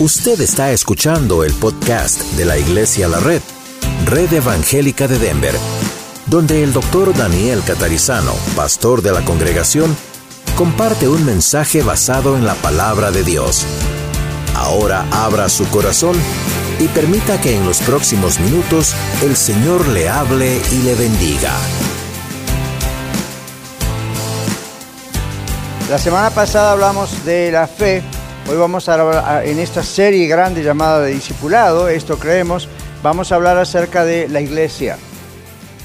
[0.00, 3.42] Usted está escuchando el podcast de la Iglesia La Red,
[4.06, 5.54] Red Evangélica de Denver,
[6.24, 9.94] donde el doctor Daniel Catarizano, pastor de la congregación,
[10.56, 13.66] comparte un mensaje basado en la palabra de Dios.
[14.54, 16.16] Ahora abra su corazón
[16.78, 21.52] y permita que en los próximos minutos el Señor le hable y le bendiga.
[25.90, 28.02] La semana pasada hablamos de la fe
[28.50, 32.68] Hoy vamos a hablar en esta serie grande llamada de discipulado, esto creemos,
[33.00, 34.98] vamos a hablar acerca de la iglesia.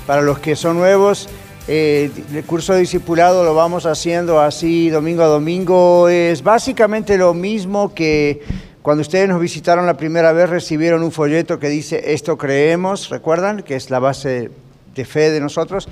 [0.08, 1.30] Para los que son nuevos,
[1.68, 6.09] eh, el curso de discipulado lo vamos haciendo así domingo a domingo.
[6.09, 8.42] Es básicamente lo mismo que
[8.82, 13.62] cuando ustedes nos visitaron la primera vez recibieron un folleto que dice esto creemos, ¿recuerdan?
[13.62, 14.50] Que es la base
[14.95, 15.88] de fe de nosotros.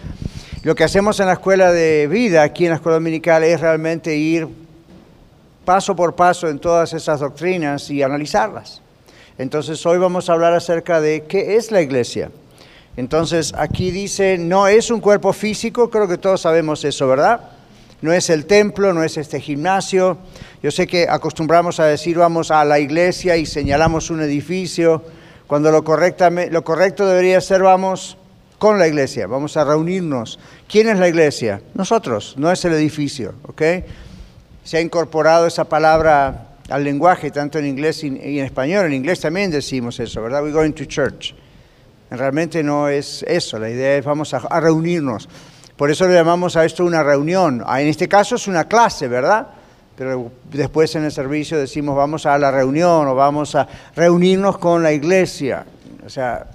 [0.63, 4.15] Lo que hacemos en la escuela de vida, aquí en la escuela dominical, es realmente
[4.15, 4.62] ir
[5.65, 8.81] paso por paso en todas esas doctrinas y analizarlas.
[9.37, 12.29] Entonces hoy vamos a hablar acerca de qué es la iglesia.
[12.95, 17.41] Entonces aquí dice, no es un cuerpo físico, creo que todos sabemos eso, ¿verdad?
[18.01, 20.17] No es el templo, no es este gimnasio.
[20.61, 25.01] Yo sé que acostumbramos a decir vamos a la iglesia y señalamos un edificio,
[25.47, 28.17] cuando lo, lo correcto debería ser vamos
[28.59, 30.39] con la iglesia, vamos a reunirnos.
[30.69, 31.61] ¿Quién es la iglesia?
[31.73, 33.61] Nosotros, no es el edificio, ¿ok?
[34.63, 38.85] Se ha incorporado esa palabra al lenguaje, tanto en inglés y en español.
[38.85, 40.41] En inglés también decimos eso, ¿verdad?
[40.41, 41.35] We're going to church.
[42.09, 45.27] Realmente no es eso, la idea es vamos a, reunirnos.
[45.75, 47.63] Por eso le llamamos a esto una reunión.
[47.65, 49.47] Ah, en este caso es una clase, ¿verdad?
[49.97, 54.83] Pero después en el servicio decimos vamos a la reunión o vamos a reunirnos con
[54.83, 55.65] la iglesia.
[56.05, 56.45] O sea,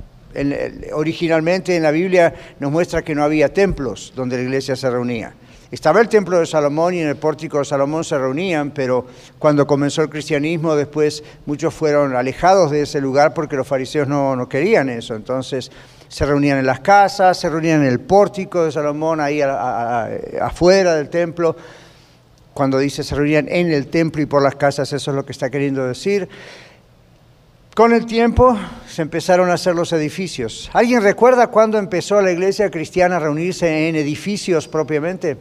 [0.92, 5.34] originalmente en la Biblia nos muestra que no había templos donde la iglesia se reunía.
[5.70, 9.06] Estaba el templo de Salomón y en el pórtico de Salomón se reunían, pero
[9.38, 14.48] cuando comenzó el cristianismo después muchos fueron alejados de ese lugar porque los fariseos no,
[14.48, 15.14] querían eso.
[15.14, 15.70] Entonces
[16.08, 21.10] se reunían en las casas, se reunían en el pórtico de Salomón, ahí afuera del
[21.10, 21.54] templo.
[22.54, 25.32] Cuando dice se reunían en el templo y por las casas, eso es lo que
[25.32, 26.30] está queriendo decir.
[27.78, 28.58] Con el tiempo
[28.88, 30.68] se empezaron a hacer los edificios.
[30.72, 35.36] ¿Alguien recuerda cuándo empezó la iglesia cristiana a reunirse en edificios propiamente?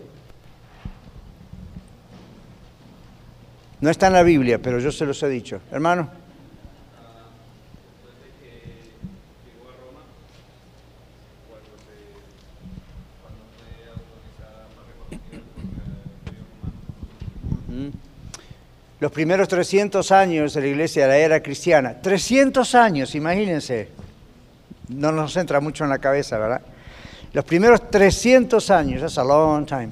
[3.82, 5.62] No está en la Biblia, pero yo se los he dicho.
[5.72, 6.12] Hermano.
[19.00, 23.90] Los primeros 300 años de la iglesia de la era cristiana, 300 años, imagínense,
[24.90, 26.62] no nos entra mucho en la cabeza, ¿verdad?
[27.34, 29.92] Los primeros 300 años, that's a long time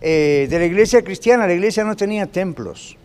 [0.00, 2.96] eh, de la iglesia cristiana, la iglesia no tenía templos.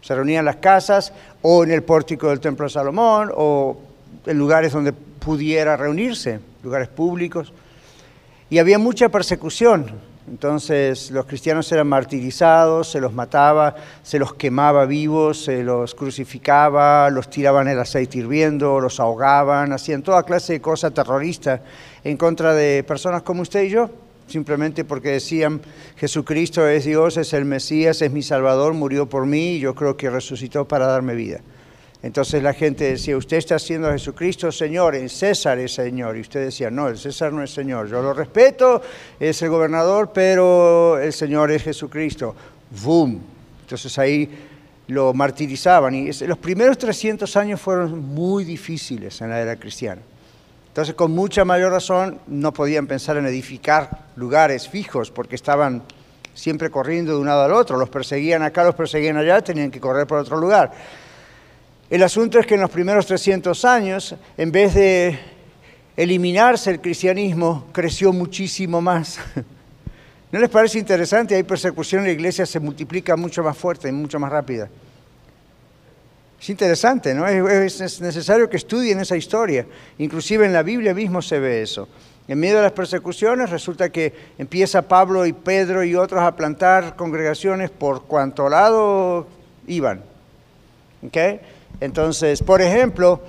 [0.00, 3.80] Se reunían en las casas o en el pórtico del templo de Salomón o
[4.24, 7.52] en lugares donde pudiera reunirse, lugares públicos.
[8.50, 9.90] Y había mucha persecución.
[10.30, 17.08] Entonces los cristianos eran martirizados, se los mataba, se los quemaba vivos, se los crucificaba,
[17.10, 21.60] los tiraban el aceite hirviendo, los ahogaban, hacían toda clase de cosas terroristas
[22.04, 23.90] en contra de personas como usted y yo
[24.26, 25.60] simplemente porque decían,
[25.96, 29.96] Jesucristo es Dios, es el Mesías, es mi Salvador, murió por mí y yo creo
[29.96, 31.40] que resucitó para darme vida.
[32.02, 36.16] Entonces la gente decía, usted está haciendo a Jesucristo Señor, el César es Señor.
[36.16, 37.88] Y usted decía, no, el César no es Señor.
[37.88, 38.80] Yo lo respeto,
[39.18, 42.34] es el gobernador, pero el Señor es Jesucristo.
[42.82, 43.20] ¡Boom!
[43.62, 44.30] Entonces ahí
[44.86, 45.94] lo martirizaban.
[45.94, 50.00] Y los primeros 300 años fueron muy difíciles en la era cristiana.
[50.68, 55.82] Entonces, con mucha mayor razón, no podían pensar en edificar lugares fijos porque estaban
[56.34, 57.76] siempre corriendo de un lado al otro.
[57.76, 60.72] Los perseguían acá, los perseguían allá, tenían que correr por otro lugar.
[61.90, 65.18] El asunto es que en los primeros 300 años, en vez de
[65.96, 69.18] eliminarse el cristianismo, creció muchísimo más.
[70.32, 71.34] ¿No les parece interesante?
[71.34, 74.68] Hay persecución en la iglesia, se multiplica mucho más fuerte y mucho más rápida.
[76.38, 77.26] Es interesante, ¿no?
[77.26, 79.66] Es, necesario que estudien esa historia.
[79.96, 81.88] Inclusive en la Biblia mismo se ve eso.
[82.28, 86.96] En medio de las persecuciones resulta que empieza Pablo y Pedro y otros a plantar
[86.96, 89.26] congregaciones por cuanto lado
[89.66, 90.02] iban.
[91.02, 91.40] ¿Okay?
[91.80, 93.20] Entonces, por ejemplo,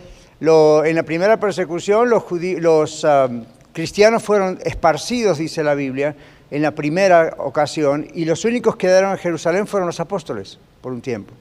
[0.42, 6.16] en la primera persecución los, um, cristianos fueron esparcidos, dice la Biblia,
[6.50, 10.94] en la primera ocasión, y los únicos que quedaron en Jerusalén fueron los apóstoles por
[10.94, 11.34] un tiempo.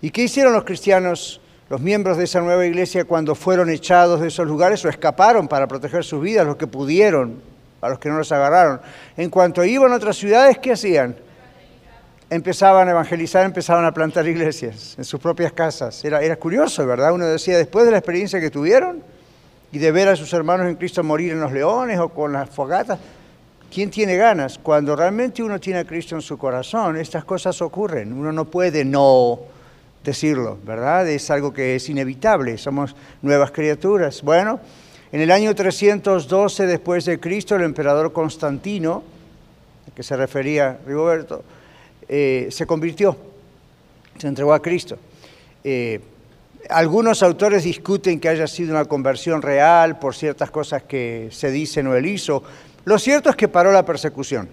[0.00, 4.28] ¿Y qué hicieron los cristianos, los miembros de esa nueva iglesia, cuando fueron echados de
[4.28, 7.40] esos lugares o escaparon para proteger sus vidas, los que pudieron,
[7.80, 8.80] a los que no los agarraron?
[9.16, 11.16] En cuanto iban a otras ciudades, ¿qué hacían?
[12.34, 16.04] Empezaban a evangelizar, empezaban a plantar iglesias en sus propias casas.
[16.04, 17.12] Era, era curioso, ¿verdad?
[17.12, 19.02] Uno decía, después de la experiencia que tuvieron
[19.70, 22.50] y de ver a sus hermanos en Cristo morir en los leones o con las
[22.50, 22.98] fogatas,
[23.72, 24.58] ¿quién tiene ganas?
[24.58, 28.12] Cuando realmente uno tiene a Cristo en su corazón, estas cosas ocurren.
[28.12, 29.38] Uno no puede no
[30.02, 31.08] decirlo, ¿verdad?
[31.08, 34.22] Es algo que es inevitable, somos nuevas criaturas.
[34.22, 34.58] Bueno,
[35.12, 39.04] en el año 312 después de Cristo, el emperador Constantino,
[39.88, 41.44] a que se refería Rigoberto,
[42.08, 43.16] eh, se convirtió,
[44.18, 44.98] se entregó a Cristo.
[45.62, 46.00] Eh,
[46.68, 51.86] algunos autores discuten que haya sido una conversión real por ciertas cosas que se dicen
[51.86, 52.42] o él hizo.
[52.84, 54.48] Lo cierto es que paró la persecución.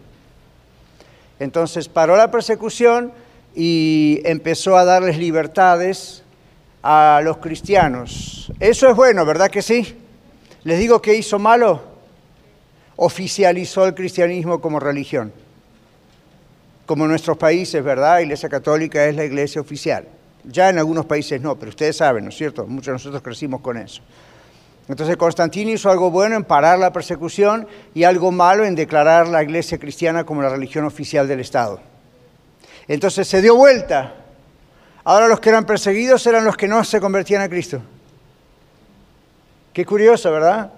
[1.39, 3.11] Entonces paró la persecución
[3.55, 6.23] y empezó a darles libertades
[6.83, 8.51] a los cristianos.
[8.59, 9.95] Eso es bueno, ¿verdad que sí?
[10.63, 11.81] Les digo que hizo malo.
[12.95, 15.33] Oficializó el cristianismo como religión.
[16.91, 18.15] Como en nuestros países, ¿verdad?
[18.15, 20.05] La Iglesia Católica es la iglesia oficial.
[20.43, 22.67] Ya en algunos países no, pero ustedes saben, ¿no es cierto?
[22.67, 24.01] Muchos de nosotros crecimos con eso.
[24.89, 29.41] Entonces Constantino hizo algo bueno en parar la persecución y algo malo en declarar la
[29.41, 31.79] iglesia cristiana como la religión oficial del Estado.
[32.89, 34.13] Entonces se dio vuelta.
[35.05, 37.81] Ahora los que eran perseguidos eran los que no se convertían a Cristo.
[39.71, 40.73] Qué curioso, ¿verdad?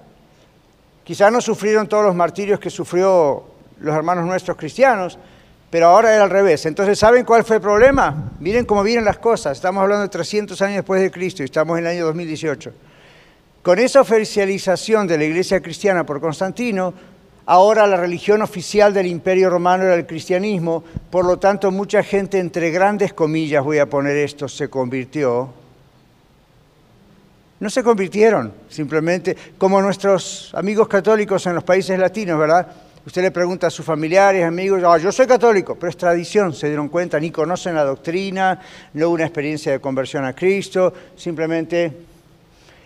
[1.03, 3.45] Quizás no sufrieron todos los martirios que sufrió
[3.79, 5.17] los hermanos nuestros cristianos,
[5.73, 6.67] pero ahora era al revés.
[6.67, 8.31] Entonces, ¿saben cuál fue el problema?
[8.39, 9.57] Miren cómo vienen las cosas.
[9.57, 12.71] Estamos hablando de 300 años después de Cristo y estamos en el año 2018.
[13.63, 16.93] Con esa oficialización de la iglesia cristiana por Constantino,
[17.45, 22.39] Ahora la religión oficial del imperio romano era el cristianismo, por lo tanto mucha gente,
[22.39, 25.49] entre grandes comillas voy a poner esto, se convirtió.
[27.59, 32.65] No se convirtieron, simplemente como nuestros amigos católicos en los países latinos, ¿verdad?
[33.05, 36.67] Usted le pregunta a sus familiares, amigos, ah, yo soy católico, pero es tradición, se
[36.67, 38.61] dieron cuenta, ni conocen la doctrina,
[38.93, 41.91] no una experiencia de conversión a Cristo, simplemente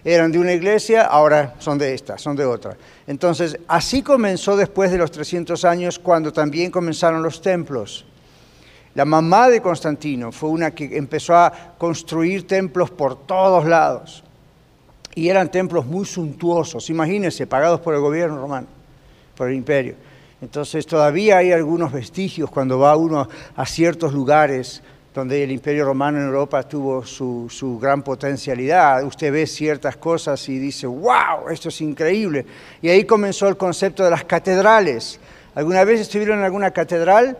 [0.03, 2.75] eran de una iglesia, ahora son de esta, son de otra.
[3.05, 8.05] Entonces, así comenzó después de los 300 años, cuando también comenzaron los templos.
[8.95, 14.23] La mamá de Constantino fue una que empezó a construir templos por todos lados.
[15.13, 18.67] Y eran templos muy suntuosos, imagínense, pagados por el gobierno romano,
[19.35, 20.06] por el imperio.
[20.41, 24.83] Entonces todavía hay algunos vestigios cuando va uno a ciertos lugares
[25.17, 29.03] donde el imperio romano en Europa tuvo su, gran potencialidad.
[29.03, 32.45] Usted ve ciertas cosas y dice, wow, esto es increíble.
[32.83, 35.19] Y ahí comenzó el concepto de las catedrales.
[35.55, 37.35] ¿Alguna vez estuvieron en alguna catedral?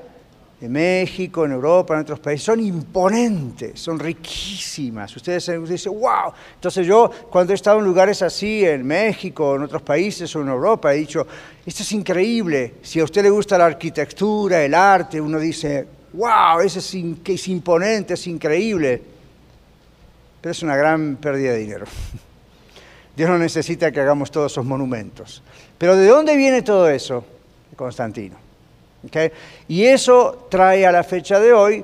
[0.59, 2.45] En México, en Europa, en otros países.
[2.45, 5.15] Son imponentes, son riquísimas.
[5.15, 6.33] Ustedes dicen, wow.
[6.56, 10.48] Entonces yo, cuando he estado en lugares así, en México, en otros países o en
[10.48, 11.27] Europa, he dicho,
[11.63, 12.75] esto es increíble.
[12.81, 18.15] Si a usted le gusta la arquitectura, el arte, uno dice, wow, eso es, imponente,
[18.15, 19.01] es increíble,
[20.42, 21.86] pero es una gran pérdida de dinero.
[23.15, 25.44] Dios no necesita que hagamos todos esos monumentos.
[25.77, 27.24] Pero ¿de dónde viene todo eso?
[27.75, 28.46] Constantino.
[29.67, 31.83] Y eso trae a la fecha de hoy,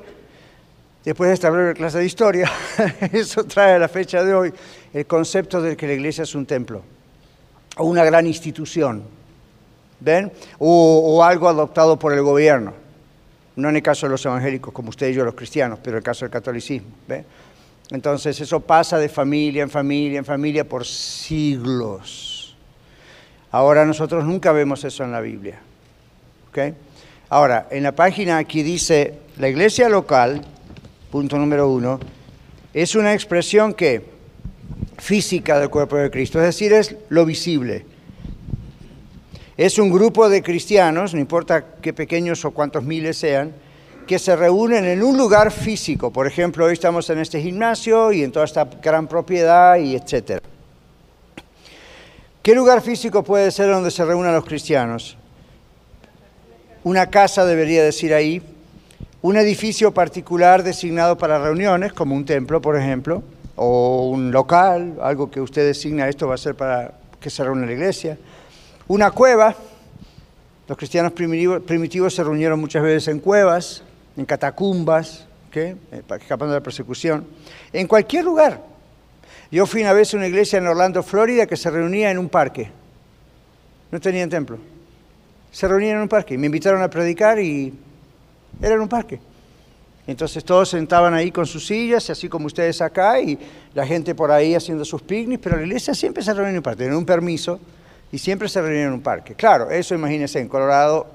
[1.03, 2.51] después de esta breve clase de historia,
[3.11, 4.53] eso trae a la fecha de hoy
[4.93, 6.81] el concepto de que la iglesia es un templo
[7.77, 9.03] o una gran institución,
[9.99, 10.31] ¿ven?
[10.59, 12.83] o algo adoptado por el gobierno.
[13.55, 15.99] No en el caso de los evangélicos como usted y yo los cristianos, pero en
[15.99, 16.89] el caso del catolicismo.
[17.91, 22.55] Entonces eso pasa de familia en familia en familia por siglos.
[23.51, 25.59] Ahora nosotros nunca vemos eso en la Biblia.
[27.33, 30.43] Ahora, en la página aquí dice, la iglesia local,
[31.09, 31.99] punto número uno,
[32.75, 34.05] es una expresión que
[34.99, 37.87] física del cuerpo de Cristo, es decir, es lo visible.
[39.57, 43.51] Es un grupo de cristianos, no importa qué pequeños o cuántos miles sean,
[44.05, 46.13] que se reúnen en un lugar físico.
[46.13, 50.43] Por ejemplo, hoy estamos en este gimnasio y en toda esta gran propiedad y etcétera.
[52.43, 55.17] ¿Qué lugar físico puede ser donde se reúnan los cristianos?
[56.83, 58.41] Una casa debería decir ahí,
[59.21, 63.23] un edificio particular designado para reuniones, como un templo, por ejemplo,
[63.55, 67.65] o un local, algo que usted designa, esto va a ser para que se reúne
[67.65, 68.17] la iglesia
[68.87, 69.55] una cueva.
[70.67, 73.83] Los cristianos primitivos, se reunieron muchas veces en cuevas,
[74.15, 75.27] en catacumbas.
[75.55, 75.75] Eh,
[76.19, 77.27] escapando de la persecución,
[77.71, 78.59] en cualquier lugar.
[79.51, 82.27] Yo fui una vez a una iglesia en Orlando, Florida, que se reunía en un
[82.27, 82.71] parque.
[83.91, 84.57] No tenían templo.
[85.53, 86.37] Se reunían en un parque.
[86.37, 87.71] Me invitaron a predicar y
[88.61, 89.19] era en un parque.
[90.05, 93.39] Entonces todos sentaban ahí con sus sillas, así como ustedes acá, y
[93.73, 96.63] la gente por ahí haciendo sus picnics, pero la iglesia siempre se reunía en un
[96.63, 97.59] parque, tenían un permiso
[98.11, 99.33] y siempre se reunían en un parque.
[99.35, 101.07] Claro, eso imagínense, en Colorado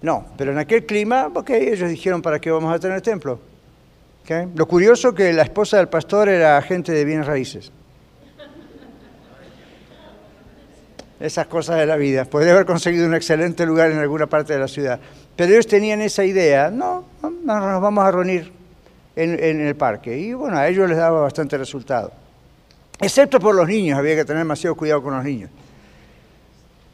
[0.00, 3.38] No, pero en aquel clima, ok, ellos dijeron, ¿para qué vamos a tener templo?
[4.22, 4.48] Okay.
[4.54, 7.70] Lo curioso que la esposa del pastor era agente de bienes raíces.
[11.18, 12.24] Esas cosas de la vida.
[12.26, 15.00] Podría haber conseguido un excelente lugar en alguna parte de la ciudad.
[15.34, 18.52] Pero ellos tenían esa idea, no, no nos vamos a reunir
[19.16, 20.16] en, el parque.
[20.16, 22.12] Y bueno, a ellos les daba bastante resultado.
[23.00, 25.50] Excepto por los niños, había que tener demasiado cuidado con los niños.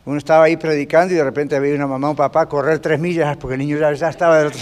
[0.04, 2.98] Uno estaba ahí predicando y de repente había una mamá o un papá correr tres
[2.98, 4.52] millas porque el niño ya, ya estaba del.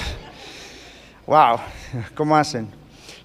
[1.26, 1.59] ¡Wow!
[2.14, 2.69] ¿Cómo hacen?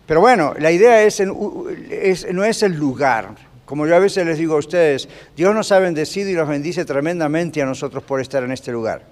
[0.06, 3.30] Pero bueno, la idea es, no es el lugar.
[3.66, 6.86] Como yo a veces les digo a ustedes, Dios nos ha bendecido y nos bendice
[6.86, 9.04] tremendamente a nosotros por estar en este lugar.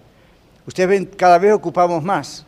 [0.67, 2.45] Ustedes ven, cada vez ocupamos más.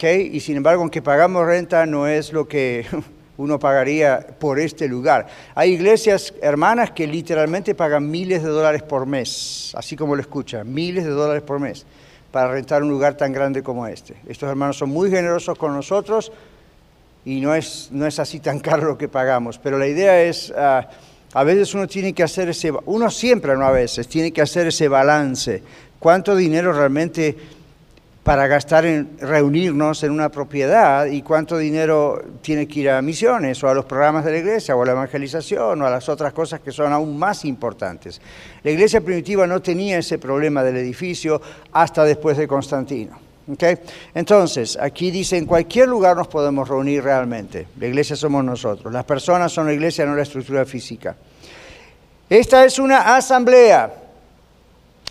[0.00, 2.86] Y sin embargo, aunque pagamos renta, no es lo que
[3.36, 5.26] uno pagaría por este lugar.
[5.54, 10.72] Hay iglesias hermanas que literalmente pagan miles de dólares por mes, así como lo escuchan,
[10.72, 11.84] miles de dólares por mes
[12.32, 14.16] para rentar un lugar tan grande como este.
[14.26, 16.32] Estos hermanos son muy generosos con nosotros
[17.24, 20.52] y no es, no es así tan caro lo que pagamos, pero la idea es,
[20.56, 20.88] ah,
[21.34, 24.66] a veces uno tiene que hacer ese, uno siempre, no a veces, tiene que hacer
[24.66, 25.62] ese balance.
[25.98, 27.36] ¿Cuánto dinero realmente
[28.22, 33.62] para gastar en reunirnos en una propiedad y cuánto dinero tiene que ir a misiones
[33.64, 36.32] o a los programas de la iglesia o a la evangelización o a las otras
[36.32, 38.20] cosas que son aún más importantes.
[38.62, 43.31] La iglesia primitiva no tenía ese problema del edificio hasta después de Constantino.
[43.50, 43.78] ¿Okay?
[44.14, 47.66] Entonces, aquí dice, en cualquier lugar nos podemos reunir realmente.
[47.78, 48.92] La iglesia somos nosotros.
[48.92, 51.16] Las personas son la iglesia, no la estructura física.
[52.28, 53.94] Esta es una asamblea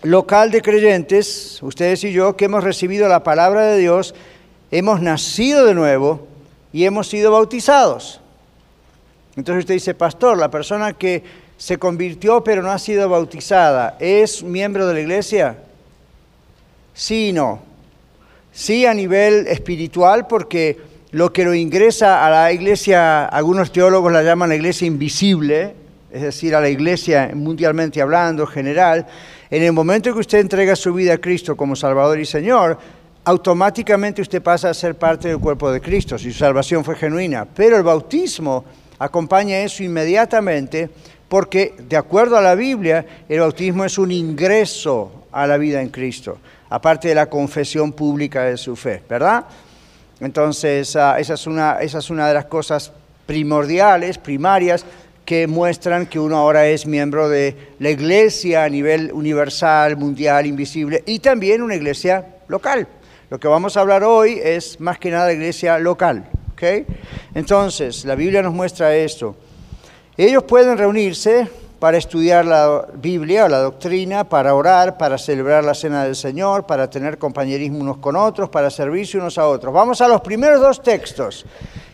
[0.03, 4.15] local de creyentes, ustedes y yo, que hemos recibido la palabra de Dios,
[4.71, 6.27] hemos nacido de nuevo
[6.73, 8.19] y hemos sido bautizados.
[9.35, 11.23] Entonces usted dice, pastor, la persona que
[11.57, 15.57] se convirtió pero no ha sido bautizada, ¿es miembro de la iglesia?
[16.93, 17.70] Sí y no.
[18.51, 20.77] Sí a nivel espiritual porque
[21.11, 25.73] lo que lo ingresa a la iglesia, algunos teólogos la llaman la iglesia invisible,
[26.11, 29.07] es decir, a la iglesia mundialmente hablando, general,
[29.49, 32.77] en el momento que usted entrega su vida a Cristo como Salvador y Señor,
[33.23, 37.45] automáticamente usted pasa a ser parte del cuerpo de Cristo, si su salvación fue genuina.
[37.45, 38.65] Pero el bautismo
[38.99, 40.89] acompaña eso inmediatamente
[41.27, 45.89] porque, de acuerdo a la Biblia, el bautismo es un ingreso a la vida en
[45.89, 46.37] Cristo,
[46.71, 49.43] aparte de la confesión pública de su fe, ¿verdad?
[50.21, 52.93] Entonces, ah, esa, es una, esa es una de las cosas
[53.25, 54.85] primordiales, primarias,
[55.25, 61.03] que muestran que uno ahora es miembro de la iglesia a nivel universal, mundial, invisible,
[61.05, 62.87] y también una iglesia local.
[63.29, 66.25] Lo que vamos a hablar hoy es más que nada iglesia local.
[66.53, 66.85] ¿okay?
[67.35, 69.35] Entonces, la Biblia nos muestra esto.
[70.15, 71.49] Ellos pueden reunirse
[71.81, 76.67] para estudiar la Biblia o la doctrina, para orar, para celebrar la cena del Señor,
[76.67, 79.73] para tener compañerismo unos con otros, para servirse unos a otros.
[79.73, 81.43] Vamos a los primeros dos textos.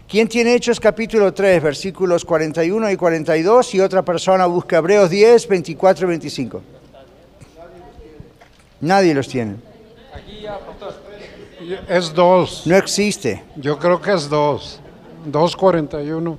[0.06, 3.75] ¿Quién tiene Hechos capítulo 3, versículos 41 y 42?
[3.75, 6.62] Y otra persona busca Hebreos 10, 24 y 25.
[8.82, 9.56] Nadie los tiene.
[11.88, 12.67] Es dos.
[12.67, 13.41] No existe.
[13.56, 14.82] Yo creo que es dos.
[15.32, 16.38] 2.41.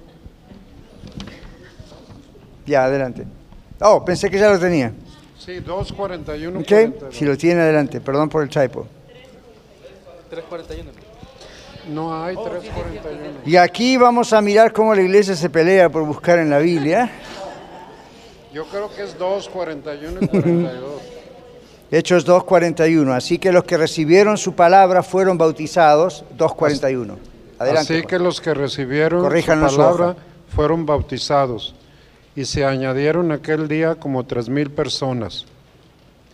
[2.67, 3.38] Ya, adelante.
[3.81, 4.93] Oh, pensé que ya lo tenía.
[5.39, 6.61] Sí, 2.41.
[6.61, 8.01] Ok, si lo tiene, adelante.
[8.01, 8.87] Perdón por el typo.
[10.31, 10.85] 3.41.
[11.93, 13.47] No hay 3.41.
[13.47, 17.11] Y aquí vamos a mirar cómo la iglesia se pelea por buscar en la Biblia.
[18.53, 21.03] Yo creo que es 2.41 y 42.
[21.91, 23.15] Hechos 2.41.
[23.15, 26.25] Así que los que recibieron su palabra fueron bautizados.
[26.37, 27.17] 2.41.
[27.59, 27.95] Adelante.
[27.95, 30.17] Así que los que recibieron su palabra
[30.55, 31.75] fueron bautizados.
[32.39, 35.45] Y se añadieron aquel día como 3.000 personas.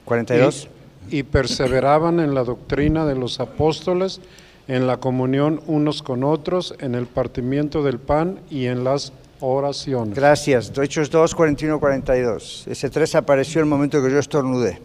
[0.05, 0.69] 42.
[1.11, 4.21] Y, y perseveraban en la doctrina de los apóstoles
[4.69, 10.15] en la comunión unos con otros, en el partimiento del pan y en las oraciones.
[10.15, 10.71] Gracias.
[10.77, 12.67] Hechos 2, 41, 42.
[12.67, 14.83] Ese 3 apareció en el momento que yo estornudé.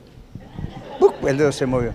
[1.28, 1.92] el dedo se movió.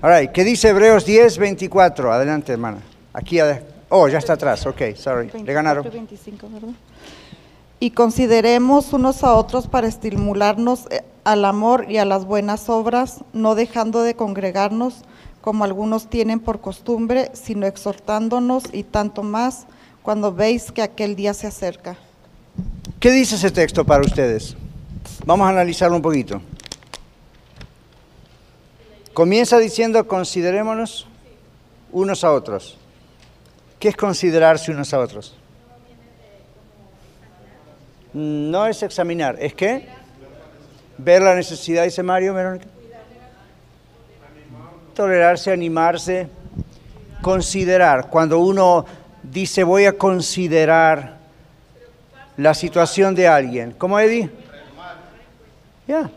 [0.00, 2.10] Ahora, ¿qué dice Hebreos 10, 24?
[2.10, 2.78] Adelante, hermana.
[3.12, 3.38] Aquí,
[3.90, 4.64] oh, ya está atrás.
[4.64, 5.30] Ok, sorry.
[5.44, 5.86] Le ganaron.
[5.92, 6.68] 25, ¿verdad?
[7.82, 13.24] Y consideremos unos a otros para estimularnos eh, al amor y a las buenas obras,
[13.32, 15.02] no dejando de congregarnos
[15.40, 19.66] como algunos tienen por costumbre, sino exhortándonos y tanto más
[20.00, 21.96] cuando veis que aquel día se acerca.
[23.00, 24.56] ¿Qué dice ese texto para ustedes?
[25.26, 26.40] Vamos a analizarlo un poquito.
[29.12, 31.08] Comienza diciendo considerémonos
[31.90, 32.78] unos a otros.
[33.80, 35.34] ¿Qué es considerarse unos a otros?
[38.14, 39.86] No es examinar, es que
[40.98, 42.66] ver la necesidad, dice Mario, Verónica.
[44.94, 46.28] Tolerarse, animarse,
[47.22, 48.08] considerar.
[48.10, 48.84] Cuando uno
[49.22, 51.16] dice voy a considerar
[52.36, 53.72] la situación de alguien.
[53.78, 54.30] ¿Cómo, Eddie?
[55.86, 56.10] Ya.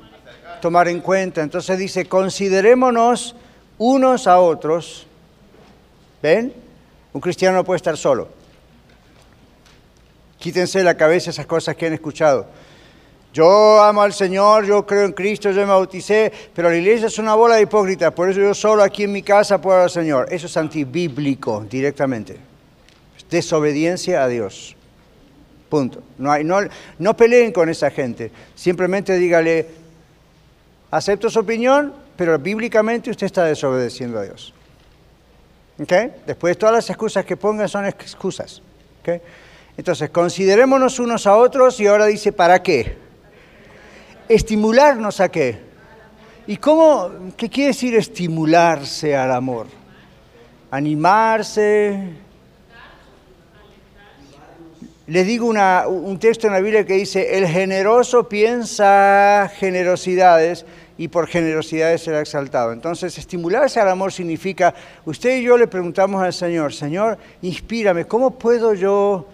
[0.62, 1.42] Tomar en cuenta.
[1.42, 3.36] Entonces dice, considerémonos
[3.78, 5.08] unos a otros.
[6.22, 6.54] ¿Ven?
[7.14, 8.30] Un cristiano no puede estar solo.
[10.46, 12.46] Quítense de la cabeza esas cosas que han escuchado.
[13.34, 17.18] Yo amo al Señor, yo creo en Cristo, yo me bauticé, pero la iglesia es
[17.18, 20.28] una bola de hipócritas, por eso yo solo aquí en mi casa puedo al Señor.
[20.30, 22.38] Eso es antibíblico directamente.
[23.28, 24.76] desobediencia a Dios.
[25.68, 26.04] Punto.
[26.20, 26.60] No, hay, no,
[27.00, 28.32] no peleen con esa gente.
[28.54, 29.66] Simplemente dígale,
[30.92, 34.54] acepto su opinión, pero bíblicamente usted está desobedeciendo a Dios.
[35.82, 36.12] ¿Okay?
[36.28, 38.62] Después todas las excusas que pongan son excusas.
[39.02, 39.22] ¿Okay?
[39.78, 42.98] Entonces, considerémonos unos a otros y ahora dice, ¿para qué?
[44.30, 45.60] Estimularnos a qué?
[46.48, 49.68] ¿Y cómo, qué quiere decir estimularse al amor?
[50.72, 52.14] Animarse.
[55.08, 60.66] Les digo un texto en la Biblia que dice, el generoso piensa generosidades
[60.98, 62.72] y por generosidades será exaltado.
[62.72, 68.32] Entonces, estimularse al amor significa, usted y yo le preguntamos al Señor, Señor, inspírame, ¿cómo
[68.32, 69.28] puedo yo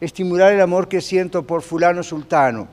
[0.00, 2.68] estimular el amor que siento por fulano sultano?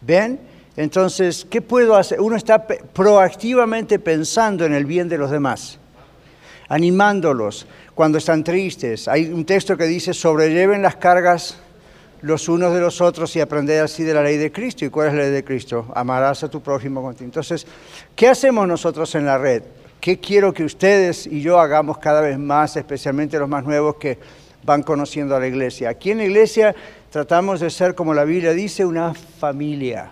[0.00, 0.40] ¿Ven?
[0.76, 2.20] Entonces, ¿qué puedo hacer?
[2.20, 5.78] Uno está proactivamente pensando en el bien de los demás,
[6.68, 9.08] animándolos cuando están tristes.
[9.08, 11.58] Hay un texto que dice, sobrelleven las cargas
[12.22, 14.84] los unos de los otros y aprender así de la ley de Cristo.
[14.84, 15.86] ¿Y cuál es la ley de Cristo?
[15.94, 17.24] Amarás a tu prójimo contigo.
[17.24, 17.66] Entonces,
[18.14, 19.62] ¿qué hacemos nosotros en la red?
[20.00, 24.18] ¿Qué quiero que ustedes y yo hagamos cada vez más, especialmente los más nuevos que
[24.66, 25.88] van conociendo a la iglesia?
[25.88, 26.74] Aquí en la iglesia
[27.10, 30.10] tratamos de ser, como la Biblia dice, una familia.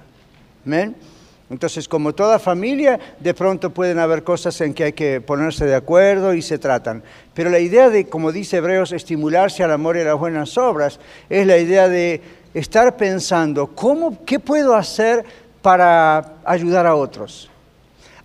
[0.65, 0.97] ¿Amén?
[1.51, 5.75] Entonces, como toda familia, de pronto pueden haber cosas en que hay que ponerse de
[5.75, 7.03] acuerdo y se tratan.
[7.35, 10.99] Pero la idea de, como dice Hebreos, estimularse al amor y a las buenas obras,
[11.29, 12.23] es la idea de
[12.55, 15.25] estar pensando, ¿cómo, ¿qué puedo hacer
[15.61, 17.51] para ayudar a otros?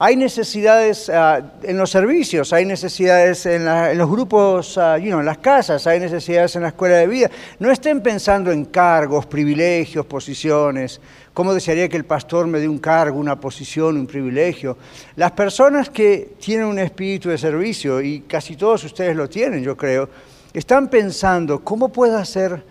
[0.02, 3.66] Hay necesidades ah, en los servicios, hay necesidades en,
[3.98, 7.30] los grupos, uh, en las casas, hay necesidades en la escuela de vida.
[7.60, 11.02] No estén pensando en cargos, privilegios, posiciones.
[11.34, 14.78] ¿Cómo desearía que el pastor me dé un cargo, una posición, un privilegio?
[15.18, 19.76] Las personas que tienen un espíritu de servicio, y casi todos ustedes lo tienen, yo
[19.76, 20.08] creo,
[20.54, 22.64] están pensando, ¿cómo puedo hacer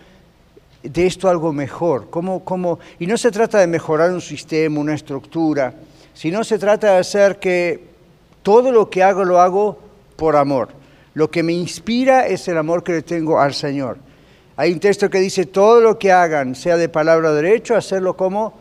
[0.81, 2.09] de esto algo mejor?
[2.09, 2.79] ¿Cómo, cómo?
[2.97, 5.75] Y no se trata de mejorar un sistema, una estructura
[6.19, 7.81] si no se trata de hacer que
[8.43, 9.79] todo lo que hago lo hago
[10.17, 10.67] por amor.
[11.13, 13.99] Lo que me inspira es el amor que le tengo al Señor.
[14.57, 18.17] Hay un texto que dice, todo lo que hagan, sea de palabra o derecho, hacerlo
[18.17, 18.53] como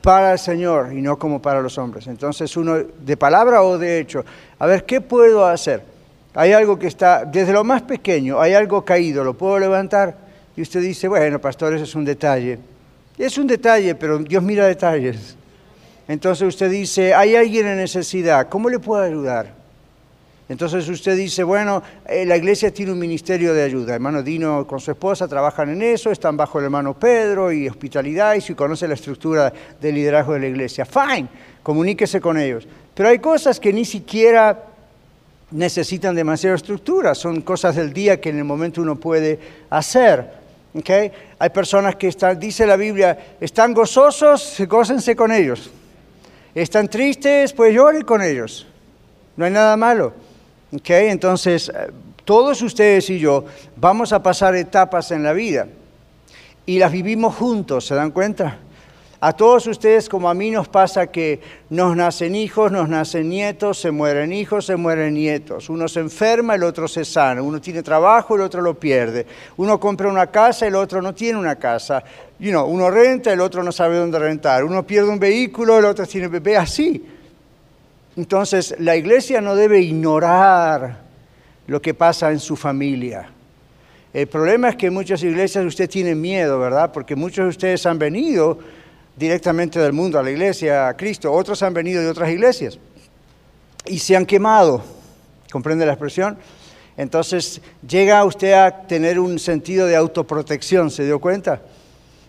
[0.00, 2.06] para el Señor y no como para los hombres.
[2.06, 4.24] Entonces uno, de palabra o de hecho,
[4.58, 5.82] a ver, ¿qué puedo hacer?
[6.32, 10.16] Hay algo que está, desde lo más pequeño, hay algo caído, ¿lo puedo levantar?
[10.56, 12.58] Y usted dice, bueno, pastor, eso es un detalle.
[13.18, 15.36] Es un detalle, pero Dios mira detalles.
[16.08, 19.54] Entonces usted dice, hay alguien en necesidad, ¿cómo le puedo ayudar?
[20.48, 23.94] Entonces usted dice, bueno, eh, la iglesia tiene un ministerio de ayuda.
[23.94, 28.34] Hermano Dino con su esposa trabajan en eso, están bajo el hermano Pedro y hospitalidad
[28.34, 30.86] y si conoce la estructura de liderazgo de la iglesia.
[30.86, 31.28] Fine,
[31.64, 32.68] comuníquese con ellos.
[32.94, 34.56] Pero hay cosas que ni siquiera
[35.50, 40.30] necesitan demasiada estructura, son cosas del día que en el momento uno puede hacer.
[40.78, 41.10] ¿okay?
[41.40, 45.72] Hay personas que están, dice la Biblia, están gozosos, gócense con ellos.
[46.56, 47.52] ¿Están tristes?
[47.52, 48.66] Pues lloren con ellos.
[49.36, 50.14] No hay nada malo.
[50.74, 51.10] ¿Okay?
[51.10, 51.90] Entonces, eh,
[52.24, 53.44] todos ustedes y yo
[53.76, 55.68] vamos a pasar etapas en la vida
[56.64, 58.58] y las vivimos juntos, ¿se dan cuenta?
[59.18, 63.80] A todos ustedes como a mí nos pasa que nos nacen hijos, nos nacen nietos,
[63.80, 65.70] se mueren hijos, se mueren nietos.
[65.70, 67.40] Uno se enferma, el otro se sana.
[67.40, 69.26] Uno tiene trabajo, el otro lo pierde.
[69.56, 72.04] Uno compra una casa, el otro no tiene una casa.
[72.38, 74.64] You know, uno renta, el otro no sabe dónde rentar.
[74.64, 77.02] Uno pierde un vehículo, el otro tiene bebé, así.
[78.16, 80.98] Entonces, la iglesia no debe ignorar
[81.66, 83.30] lo que pasa en su familia.
[84.12, 86.92] El problema es que muchas iglesias usted tiene miedo, ¿verdad?
[86.92, 88.58] Porque muchos de ustedes han venido
[89.16, 91.32] directamente del mundo a la iglesia, a Cristo.
[91.32, 92.78] Otros han venido de otras iglesias
[93.86, 94.82] y se han quemado.
[95.50, 96.38] ¿Comprende la expresión?
[96.96, 101.62] Entonces llega usted a tener un sentido de autoprotección, ¿se dio cuenta?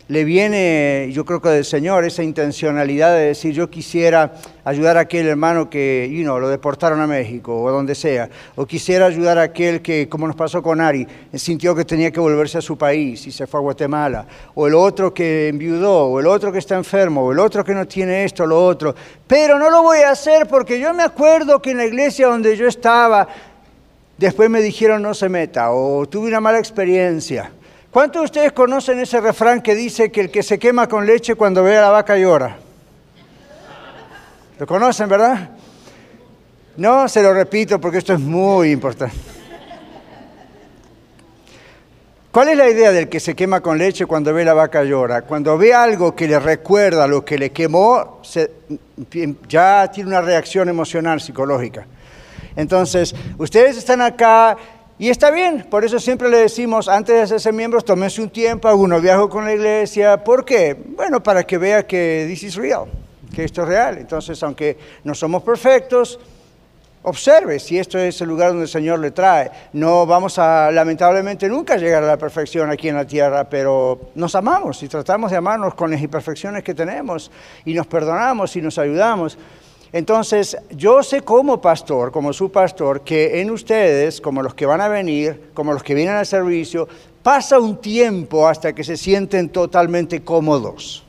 [0.08, 5.02] Le viene, yo creo que del Señor, esa intencionalidad de decir, yo quisiera ayudar a
[5.02, 9.38] aquel hermano que, you know, lo deportaron a México o donde sea, o quisiera ayudar
[9.38, 12.78] a aquel que, como nos pasó con Ari, sintió que tenía que volverse a su
[12.78, 16.60] país y se fue a Guatemala, o el otro que enviudó, o el otro que
[16.60, 18.96] está enfermo, o el otro que no tiene esto, lo otro.
[19.28, 22.56] Pero no lo voy a hacer porque yo me acuerdo que en la iglesia donde
[22.56, 23.28] yo estaba,
[24.18, 27.52] después me dijeron no se meta, o tuve una mala experiencia.
[27.92, 31.36] ¿Cuántos de ustedes conocen ese refrán que dice que el que se quema con leche
[31.36, 32.58] cuando ve a la vaca llora?
[34.60, 35.52] ¿Lo conocen, verdad?
[36.76, 39.16] No, se lo repito porque esto es muy importante.
[42.32, 45.24] ¿Cuál es la idea del que se quema con leche cuando ve la vaca llora?
[45.24, 48.22] Cuando ve algo que le recuerda lo que le quemó,
[49.48, 51.88] ya tiene una reacción emocional, psicológica.
[52.56, 54.56] Entonces, ustedes están acá
[55.00, 58.68] y está bien, por eso siempre le decimos, antes de hacerse miembros, tómese un tiempo,
[58.68, 60.24] alguno viajo con la iglesia.
[60.24, 60.74] ¿Por qué?
[60.74, 62.86] Bueno, para que vea que this is real,
[63.36, 64.00] que esto es real.
[64.00, 66.20] Entonces, aunque no somos perfectos,
[67.04, 69.52] observe si esto es el lugar donde el Señor le trae.
[69.74, 74.34] No vamos a, lamentablemente, nunca llegar a la perfección aquí en la tierra, pero nos
[74.34, 77.30] amamos y tratamos de amarnos con las imperfecciones que tenemos
[77.66, 79.38] y nos perdonamos y nos ayudamos.
[79.94, 84.82] Entonces, yo sé como pastor, como su pastor, que en ustedes, como los que van
[84.82, 86.88] a venir, como los que vienen al servicio,
[87.24, 91.04] pasa un tiempo hasta que se sienten totalmente cómodos.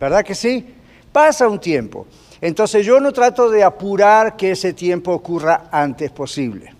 [0.00, 0.74] ¿Verdad que sí?
[1.12, 2.06] Pasa un tiempo.
[2.40, 6.74] Entonces yo no trato de apurar que ese tiempo ocurra antes posible.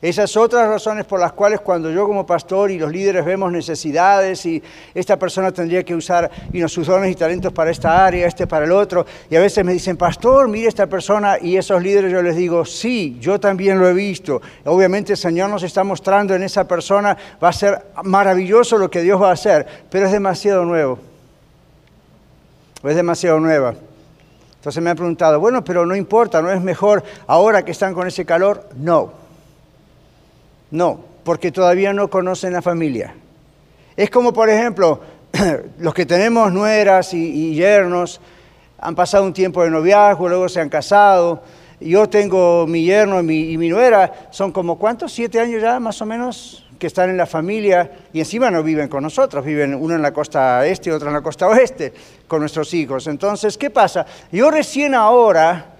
[0.00, 4.46] Esas otras razones por las cuales cuando yo como pastor y los líderes vemos necesidades
[4.46, 4.62] y
[4.94, 6.30] esta persona tendría que usar
[6.68, 9.72] sus dones y talentos para esta área, este para el otro, y a veces me
[9.72, 13.88] dicen, pastor, mire esta persona, y esos líderes yo les digo, sí, yo también lo
[13.88, 14.40] he visto.
[14.64, 19.02] Obviamente el Señor nos está mostrando en esa persona, va a ser maravilloso lo que
[19.02, 20.98] Dios va a hacer, pero es demasiado nuevo.
[22.84, 23.74] Es demasiado nueva.
[24.56, 28.06] Entonces me han preguntado, bueno, pero no importa, ¿no es mejor ahora que están con
[28.06, 28.68] ese calor?
[28.76, 29.26] No.
[30.70, 33.14] No, porque todavía no conocen la familia.
[33.96, 35.00] Es como, por ejemplo,
[35.78, 38.20] los que tenemos nueras y, yernos,
[38.78, 41.42] han pasado un tiempo de noviazgo, luego se han casado.
[41.80, 45.80] Yo tengo mi yerno y mi, y mi nuera, son como cuántos, siete años ya
[45.80, 49.74] más o menos, que están en la familia y encima no viven con nosotros, viven
[49.74, 51.92] uno en la costa este y otro en la costa oeste
[52.26, 53.06] con nuestros hijos.
[53.08, 54.06] Entonces, ¿qué pasa?
[54.30, 55.77] Yo recién ahora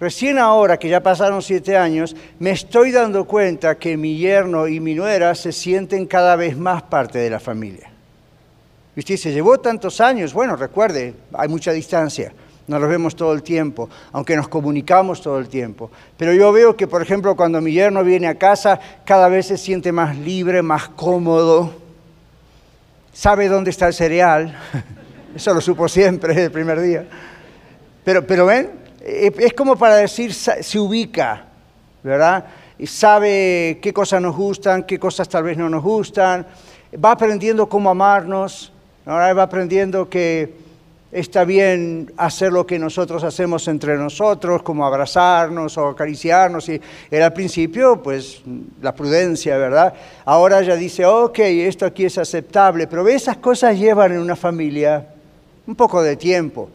[0.00, 4.78] Recién ahora que ya pasaron siete años, me estoy dando cuenta que mi yerno y
[4.78, 7.90] mi nuera se sienten cada vez más parte de la familia.
[8.94, 12.32] Y usted se llevó tantos años, bueno, recuerde, hay mucha distancia,
[12.68, 15.90] no los vemos todo el tiempo, aunque nos comunicamos todo el tiempo.
[16.16, 19.56] Pero yo veo que, por ejemplo, cuando mi yerno viene a casa, cada vez se
[19.56, 21.74] siente más libre, más cómodo,
[23.12, 24.56] sabe dónde está el cereal,
[25.34, 27.04] eso lo supo siempre desde el primer día.
[28.04, 28.70] Pero, pero ven,
[29.08, 31.44] es como para decir, se ubica,
[32.02, 32.44] ¿verdad?
[32.78, 36.46] Y sabe qué cosas nos gustan, qué cosas tal vez no nos gustan,
[37.02, 38.72] va aprendiendo cómo amarnos,
[39.04, 40.52] ahora va aprendiendo que
[41.10, 46.68] está bien hacer lo que nosotros hacemos entre nosotros, como abrazarnos o acariciarnos.
[46.68, 48.42] Y era al principio, pues,
[48.82, 49.94] la prudencia, ¿verdad?
[50.24, 55.06] Ahora ya dice, ok, esto aquí es aceptable, pero esas cosas llevan en una familia
[55.66, 56.68] un poco de tiempo.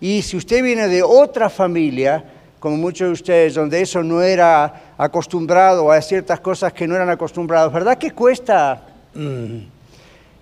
[0.00, 2.24] Y si usted viene de otra familia,
[2.60, 7.10] como muchos de ustedes, donde eso no era acostumbrado a ciertas cosas que no eran
[7.10, 8.82] acostumbrados, ¿verdad que cuesta?
[9.14, 9.58] Mm.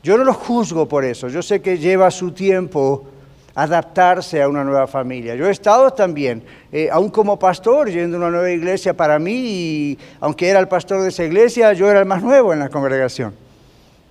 [0.03, 3.07] Yo no lo juzgo por eso, yo sé que lleva su tiempo
[3.55, 5.35] adaptarse a una nueva familia.
[5.35, 9.35] Yo he estado también, eh, aún como pastor, yendo a una nueva iglesia para mí,
[9.35, 12.69] y aunque era el pastor de esa iglesia, yo era el más nuevo en la
[12.69, 13.35] congregación.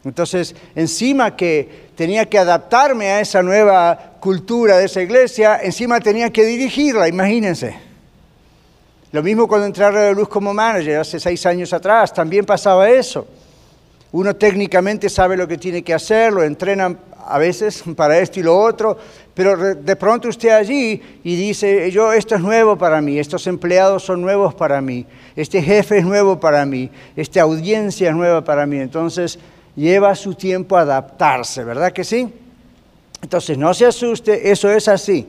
[0.03, 6.29] Entonces, encima que tenía que adaptarme a esa nueva cultura de esa iglesia, encima tenía
[6.29, 7.75] que dirigirla, imagínense.
[9.11, 12.89] Lo mismo cuando entré a Radio Luz como manager hace seis años atrás, también pasaba
[12.89, 13.27] eso.
[14.13, 18.43] Uno técnicamente sabe lo que tiene que hacer, lo entrenan a veces para esto y
[18.43, 18.95] lo otro,
[19.33, 24.03] pero de pronto usted allí y dice, yo esto es nuevo para mí, estos empleados
[24.03, 25.05] son nuevos para mí,
[25.35, 28.77] este jefe es nuevo para mí, esta audiencia es nueva para mí.
[28.77, 29.39] Entonces,
[29.75, 32.31] lleva su tiempo a adaptarse, ¿verdad que sí?
[33.21, 35.27] Entonces, no se asuste, eso es así,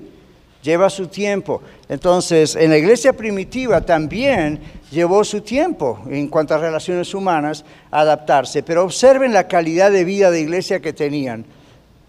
[0.62, 1.62] lleva su tiempo.
[1.88, 8.62] Entonces, en la iglesia primitiva también llevó su tiempo en cuanto a relaciones humanas adaptarse,
[8.62, 11.44] pero observen la calidad de vida de iglesia que tenían,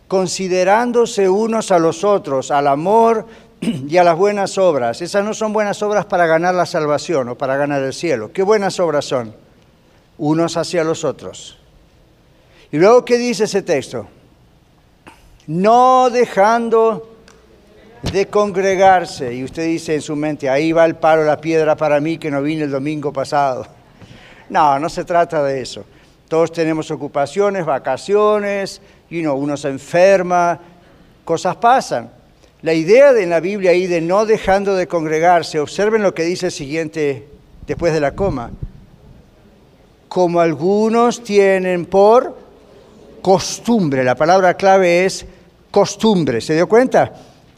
[0.08, 3.26] considerándose unos a los otros, al amor
[3.62, 5.02] y a las buenas obras.
[5.02, 8.32] Esas no son buenas obras para ganar la salvación o para ganar el cielo.
[8.32, 9.36] ¿Qué buenas obras son?
[10.18, 11.58] Unos hacia los otros.
[12.72, 14.08] ¿Y luego qué dice ese texto?
[15.48, 17.10] No dejando
[18.12, 19.34] de congregarse.
[19.34, 22.32] Y usted dice en su mente, ahí va el paro, la piedra para mí que
[22.32, 23.68] no vine el domingo pasado.
[24.50, 25.84] No, no se trata de eso.
[26.28, 30.60] Todos tenemos ocupaciones, vacaciones, y uno se enferma,
[31.24, 32.12] cosas pasan.
[32.62, 36.24] La idea de en la Biblia ahí de no dejando de congregarse, observen lo que
[36.24, 37.28] dice el siguiente
[37.66, 38.52] después de la coma.
[40.08, 42.38] Como algunos tienen por
[43.24, 45.26] costumbre, la palabra clave es
[45.72, 47.12] costumbre, ¿se dio cuenta?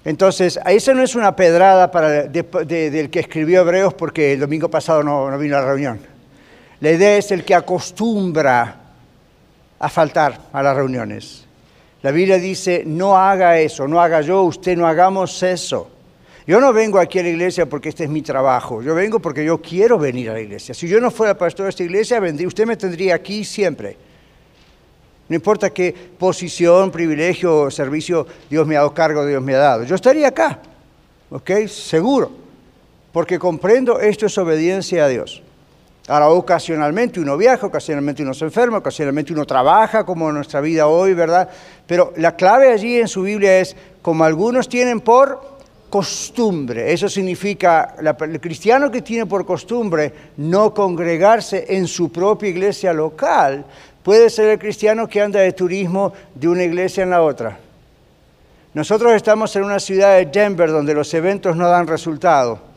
[0.05, 5.03] Entonces, esa no es una pedrada para, del que escribió Hebreos porque el domingo pasado
[5.03, 5.99] no, no vino a la reunión.
[6.79, 8.75] La idea es el que acostumbra
[9.79, 11.45] a faltar a las reuniones.
[12.03, 15.89] La Biblia dice, no haga eso, no haga yo, usted no hagamos eso.
[16.45, 19.43] Yo no vengo aquí a la iglesia porque este es mi trabajo, yo vengo porque
[19.43, 20.75] yo quiero venir a la iglesia.
[20.75, 23.97] Si yo no fuera pastor de esta iglesia, usted me tendría aquí siempre.
[25.27, 29.83] No importa qué posición, privilegio servicio Dios me ha dado cargo, Dios me ha dado.
[29.83, 30.59] Yo estaría acá,
[31.29, 31.67] ¿ok?
[31.67, 32.31] Seguro.
[33.11, 35.41] Porque comprendo esto es obediencia a Dios.
[36.07, 40.85] Ahora, ocasionalmente uno viaja, ocasionalmente uno se enferma, ocasionalmente uno trabaja, como en nuestra vida
[40.85, 41.49] hoy, ¿verdad?
[41.87, 45.55] Pero la clave allí en su Biblia es, como algunos tienen por
[45.89, 46.93] costumbre.
[46.93, 53.65] Eso significa, el cristiano que tiene por costumbre no congregarse en su propia iglesia local,
[54.05, 57.57] puede ser el cristiano que anda de turismo de una iglesia en la otra.
[58.73, 62.75] Nosotros estamos en una ciudad de Denver donde los eventos no dan resultado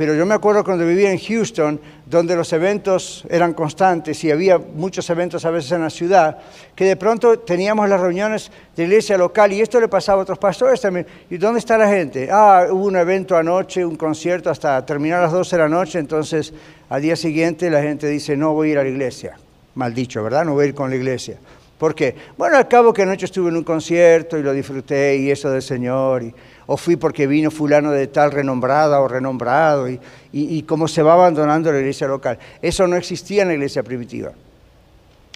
[0.00, 4.56] pero yo me acuerdo cuando vivía en Houston, donde los eventos eran constantes y había
[4.56, 6.38] muchos eventos a veces en la ciudad,
[6.74, 10.38] que de pronto teníamos las reuniones de iglesia local y esto le pasaba a otros
[10.38, 11.06] pastores también.
[11.28, 12.30] ¿Y dónde está la gente?
[12.32, 15.98] Ah, hubo un evento anoche, un concierto hasta terminar a las 12 de la noche,
[15.98, 16.54] entonces
[16.88, 19.36] al día siguiente la gente dice, no voy a ir a la iglesia.
[19.74, 20.44] Mal dicho, ¿verdad?
[20.44, 21.38] No voy a ir con la iglesia.
[21.78, 22.14] ¿Por qué?
[22.36, 25.62] Bueno, al cabo que anoche estuve en un concierto y lo disfruté y eso del
[25.62, 26.22] Señor.
[26.22, 26.34] Y,
[26.66, 29.98] o fui porque vino fulano de tal renombrada o renombrado, y,
[30.32, 32.38] y, cómo se va abandonando la iglesia local.
[32.60, 34.32] Eso no existía en la iglesia primitiva.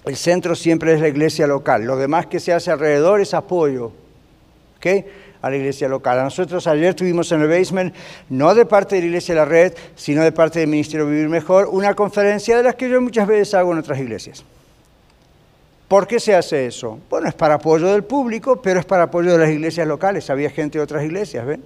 [0.05, 1.85] El centro siempre es la iglesia local.
[1.85, 3.93] Lo demás que se hace alrededor es apoyo
[5.45, 6.23] a la iglesia local.
[6.23, 7.95] Nosotros ayer tuvimos en el basement,
[8.31, 11.29] no de parte de la iglesia de la red, sino de parte del Ministerio Vivir
[11.29, 14.43] Mejor, una conferencia de las que yo muchas veces hago en otras iglesias.
[15.87, 16.99] ¿Por qué se hace eso?
[17.11, 20.31] Bueno, es para apoyo del público, pero es para apoyo de las iglesias locales.
[20.31, 21.63] Había gente de otras iglesias, ¿ven?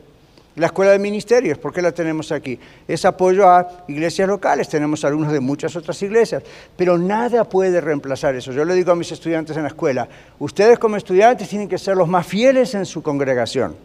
[0.59, 2.59] La escuela de ministerios, ¿por qué la tenemos aquí?
[2.88, 6.42] Es apoyo a iglesias locales, tenemos alumnos de muchas otras iglesias,
[6.77, 8.51] pero nada puede reemplazar eso.
[8.51, 10.09] Yo le digo a mis estudiantes en la escuela,
[10.40, 13.77] ustedes como estudiantes tienen que ser los más fieles en su congregación,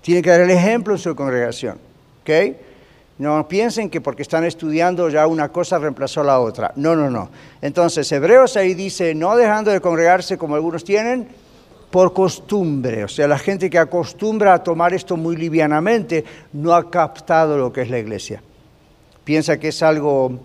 [0.00, 1.78] tienen que dar el ejemplo en su congregación,
[2.22, 2.56] ¿ok?
[3.18, 6.72] No piensen que porque están estudiando ya una cosa reemplazó la otra.
[6.76, 7.28] No, no, no.
[7.60, 11.28] Entonces, Hebreos ahí dice, no dejando de congregarse como algunos tienen,
[11.90, 13.04] por costumbre.
[13.04, 17.72] O sea, la gente que acostumbra a tomar esto muy livianamente no ha captado lo
[17.72, 18.42] que es la iglesia.
[19.24, 20.38] Piensa que es algo,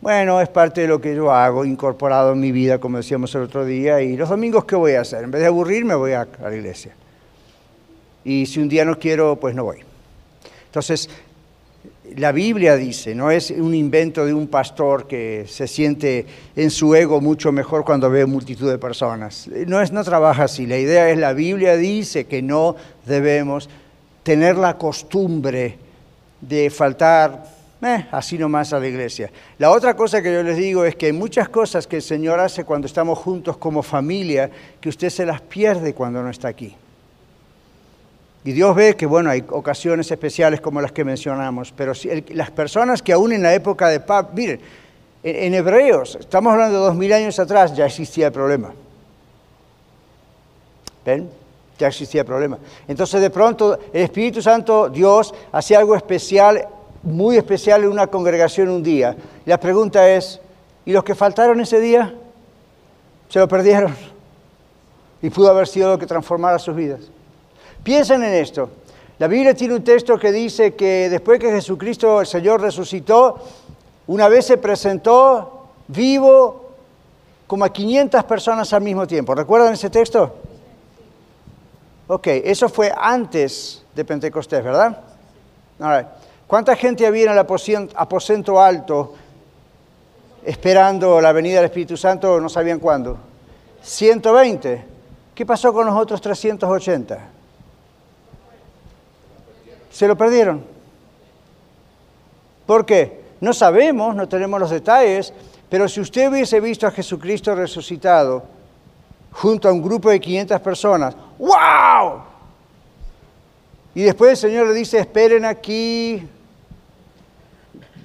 [0.00, 3.42] bueno, es parte de lo que yo hago, incorporado en mi vida, como decíamos el
[3.42, 5.24] otro día, y los domingos, ¿qué voy a hacer?
[5.24, 6.94] En vez de aburrirme, voy a, la iglesia.
[8.24, 9.78] Y si un día no quiero, pues no voy.
[10.66, 11.08] Entonces,
[12.16, 16.94] la Biblia dice, no es un invento de un pastor que se siente en su
[16.94, 19.48] ego mucho mejor cuando ve multitud de personas.
[19.66, 20.66] No, es, no trabaja así.
[20.66, 23.68] La idea es, la Biblia dice que no debemos
[24.22, 25.78] tener la costumbre
[26.40, 27.44] de faltar
[27.82, 29.30] eh, así nomás a la iglesia.
[29.58, 32.38] La otra cosa que yo les digo es que hay muchas cosas que el Señor
[32.40, 36.74] hace cuando estamos juntos como familia que usted se las pierde cuando no está aquí.
[38.44, 41.92] Y Dios ve que, bueno, hay ocasiones especiales como las que mencionamos, pero
[42.30, 44.60] las personas que aún en la época de Pablo, miren,
[45.22, 48.72] en, Hebreos, estamos hablando de dos mil años atrás, ya existía el problema.
[51.04, 51.28] ¿Ven?
[51.78, 52.58] Ya existía el problema.
[52.88, 56.66] Entonces, de pronto, el Espíritu Santo, Dios, hacía algo especial,
[57.02, 59.14] muy especial en una congregación un día.
[59.44, 60.40] La pregunta es,
[60.86, 62.14] ¿y los que faltaron ese día?
[63.28, 63.94] ¿Se lo perdieron?
[65.22, 67.00] Y pudo haber sido lo que transformara sus vidas.
[67.82, 68.70] Piensen en esto.
[69.18, 73.38] La Biblia tiene un texto que dice que después que Jesucristo, el Señor, resucitó,
[74.06, 76.70] una vez se presentó vivo
[77.46, 79.34] como a 500 personas al mismo tiempo.
[79.34, 80.36] ¿Recuerdan ese texto?
[82.06, 84.98] Ok, eso fue antes de Pentecostés, ¿verdad?
[86.46, 89.14] ¿Cuánta gente había en el aposento alto
[90.44, 92.40] esperando la venida del Espíritu Santo?
[92.40, 93.18] No sabían cuándo.
[93.82, 94.84] 120.
[95.34, 97.18] ¿Qué pasó con los otros 380?
[99.90, 100.64] Se lo perdieron.
[102.66, 103.20] ¿Por qué?
[103.40, 105.32] No sabemos, no tenemos los detalles,
[105.68, 108.44] pero si usted hubiese visto a Jesucristo resucitado,
[109.32, 111.16] junto a un grupo de 500 personas.
[111.38, 112.22] ¡Wow!
[113.94, 116.26] Y después el Señor le dice, esperen aquí.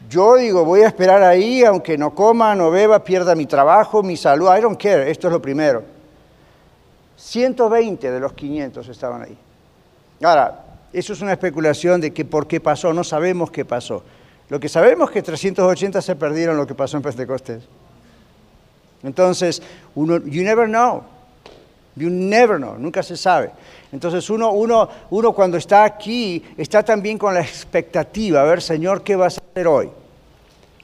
[0.09, 4.15] Yo digo, voy a esperar ahí, aunque no coma, no beba, pierda mi trabajo, mi
[4.15, 4.49] salud.
[4.55, 5.83] I don't care, esto es lo primero.
[7.17, 9.37] 120 de los 500 estaban ahí.
[10.23, 10.64] Ahora,
[10.99, 14.03] eso es una especulación de que por qué pasó, no sabemos qué pasó.
[14.49, 17.63] Lo que sabemos es que 380 se perdieron lo que pasó en Pentecostés.
[19.03, 19.61] Entonces,
[19.93, 21.03] uno, you never know.
[21.95, 23.51] You never know, nunca se sabe.
[23.91, 29.01] Entonces uno, uno, uno cuando está aquí está también con la expectativa, a ver, Señor,
[29.01, 29.89] ¿qué vas a hacer hoy?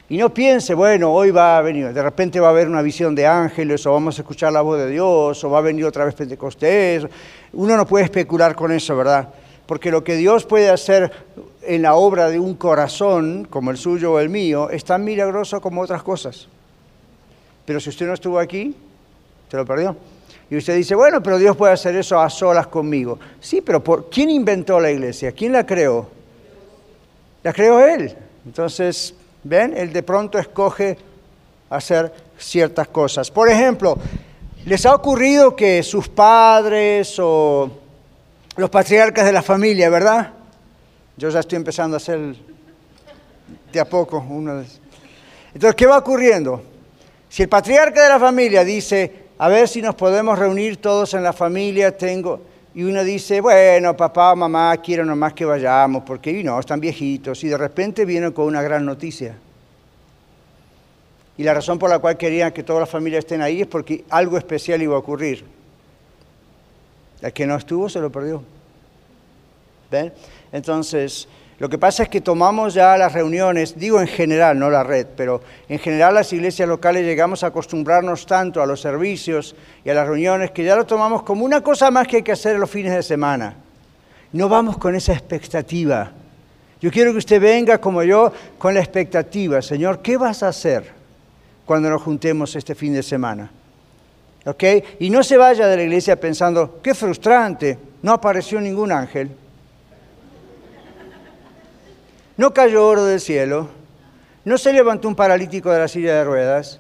[0.08, 3.14] Y no piense, bueno, hoy va a venir, de repente va a haber una visión
[3.14, 6.06] de ángeles, o vamos a escuchar la voz de Dios, o va a venir otra
[6.06, 7.06] vez Pentecostés.
[7.54, 9.28] Uno no puede especular con eso, ¿verdad?
[9.72, 11.14] Porque lo que Dios puede hacer
[11.62, 15.62] en la obra de un corazón, como el suyo o el mío, es tan milagroso
[15.62, 16.50] como otras cosas.
[17.64, 18.76] Pero si usted no estuvo aquí,
[19.50, 19.96] se lo perdió.
[20.50, 23.18] Y usted dice, bueno, pero Dios puede hacer eso a solas conmigo.
[23.40, 25.32] Sí, pero por, ¿quién inventó la iglesia?
[25.32, 26.10] ¿Quién la creó?
[27.42, 28.14] La creó Él.
[28.46, 29.74] Entonces, ¿ven?
[29.78, 30.98] Él de pronto escoge
[31.70, 33.32] hacer ciertas cosas.
[33.32, 33.98] Por ejemplo,
[34.66, 37.72] ¿les ha ocurrido que sus padres o
[38.58, 40.34] los patriarcas de la familia, ¿verdad?
[41.18, 42.36] Yo ya estoy empezando a hacer
[43.72, 44.66] de a poco uno de
[45.54, 46.64] Entonces, ¿qué va ocurriendo?
[47.30, 51.24] Si el patriarca de la familia dice, a ver si nos podemos reunir todos en
[51.24, 52.42] la familia, tengo...
[52.74, 57.44] Y uno dice, bueno, papá, mamá, quiero nomás que vayamos, porque no, están viejitos.
[57.44, 59.36] Y de repente vienen con una gran noticia.
[61.38, 64.06] Y la razón por la cual querían que toda la familia estén ahí es porque
[64.10, 65.44] algo especial iba a ocurrir.
[67.22, 68.44] El que no estuvo se lo perdió.
[69.92, 70.12] ¿Ven?
[70.52, 71.28] Entonces,
[71.62, 75.06] lo que pasa es que tomamos ya las reuniones, digo en general, no la red,
[75.16, 79.56] pero en general las iglesias locales llegamos a acostumbrarnos tanto a los servicios
[79.86, 82.32] y a las reuniones que ya lo tomamos como una cosa más que hay que
[82.32, 83.54] hacer los fines de semana.
[84.34, 86.12] No vamos con esa expectativa.
[86.82, 90.92] Yo quiero que usted venga como yo con la expectativa, Señor, ¿qué vas a hacer
[91.64, 93.52] cuando nos juntemos este fin de semana?
[94.46, 94.64] ¿Ok?
[95.00, 99.32] Y no se vaya de la iglesia pensando, qué frustrante, no apareció ningún ángel.
[102.42, 103.70] no cayó oro del cielo,
[104.46, 106.80] no se levantó un paralítico de la silla de ruedas,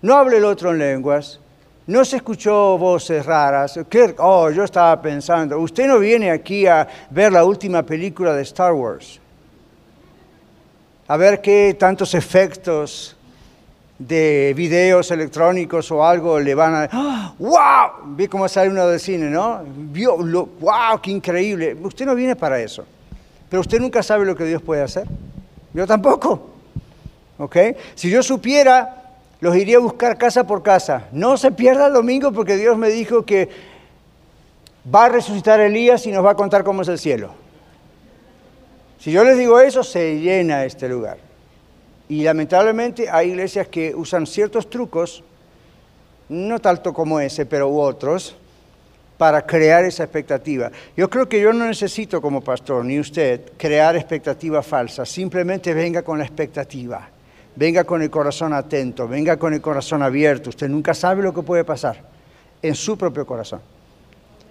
[0.00, 1.38] no habló el otro en lenguas,
[1.86, 3.78] no se escuchó voces raras.
[4.16, 8.72] Oh, yo estaba pensando, usted no viene aquí a ver la última película de Star
[8.72, 9.20] Wars,
[11.08, 13.15] a ver qué tantos efectos
[13.98, 17.34] de videos electrónicos o algo le van a...
[17.38, 18.14] ¡Wow!
[18.16, 19.62] Vi cómo sale uno del cine, ¿no?
[19.66, 21.00] Vio, ¡Wow!
[21.02, 21.76] ¡Qué increíble!
[21.82, 22.84] Usted no viene para eso.
[23.48, 25.06] Pero usted nunca sabe lo que Dios puede hacer.
[25.72, 26.50] Yo tampoco.
[27.38, 27.56] ¿Ok?
[27.94, 29.04] Si yo supiera,
[29.40, 31.04] los iría a buscar casa por casa.
[31.12, 33.48] No se pierda el domingo porque Dios me dijo que
[34.94, 37.30] va a resucitar Elías y nos va a contar cómo es el cielo.
[38.98, 41.18] Si yo les digo eso, se llena este lugar.
[42.08, 45.22] Y lamentablemente hay iglesias que usan ciertos trucos,
[46.28, 48.36] no tanto como ese, pero u otros,
[49.16, 50.70] para crear esa expectativa.
[50.96, 55.08] Yo creo que yo no necesito como pastor, ni usted, crear expectativas falsas.
[55.08, 57.08] Simplemente venga con la expectativa.
[57.56, 60.50] Venga con el corazón atento, venga con el corazón abierto.
[60.50, 61.96] Usted nunca sabe lo que puede pasar
[62.60, 63.60] en su propio corazón.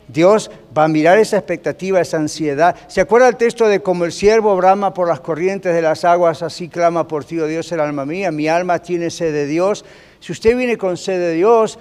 [0.07, 2.75] Dios va a mirar esa expectativa, esa ansiedad.
[2.87, 6.43] ¿Se acuerda el texto de como el siervo brama por las corrientes de las aguas,
[6.43, 8.31] así clama por ti, oh Dios, el alma mía?
[8.31, 9.83] Mi alma tiene sed de Dios.
[10.19, 11.79] Si usted viene con sed de Dios,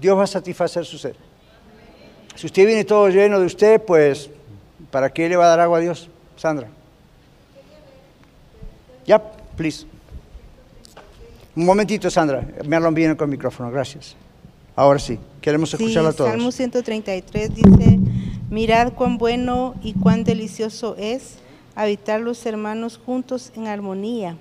[0.00, 1.14] Dios va a satisfacer su sed.
[2.34, 4.30] Si usted viene todo lleno de usted, pues,
[4.90, 6.68] ¿para qué le va a dar agua a Dios, Sandra?
[9.06, 9.20] Ya,
[9.56, 9.86] please.
[11.56, 12.42] Un momentito, Sandra.
[12.64, 14.16] Me hablan bien con el micrófono, gracias.
[14.80, 16.30] Ahora sí, queremos escucharla a todos.
[16.30, 17.98] Salmo 133 dice,
[18.48, 21.34] mirad cuán bueno y cuán delicioso es
[21.74, 24.38] habitar los hermanos juntos en armonía.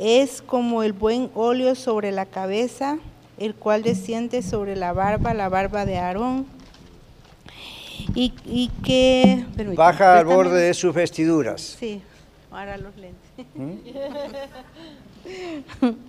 [0.00, 2.98] Es como el buen óleo sobre la cabeza,
[3.38, 6.46] el cual desciende sobre la barba, la barba de Aarón,
[8.16, 9.46] y, que...
[9.76, 11.76] Baja al borde de sus vestiduras.
[11.78, 12.02] Sí,
[12.50, 13.46] ahora los lentes.
[13.54, 13.74] ¿Mm?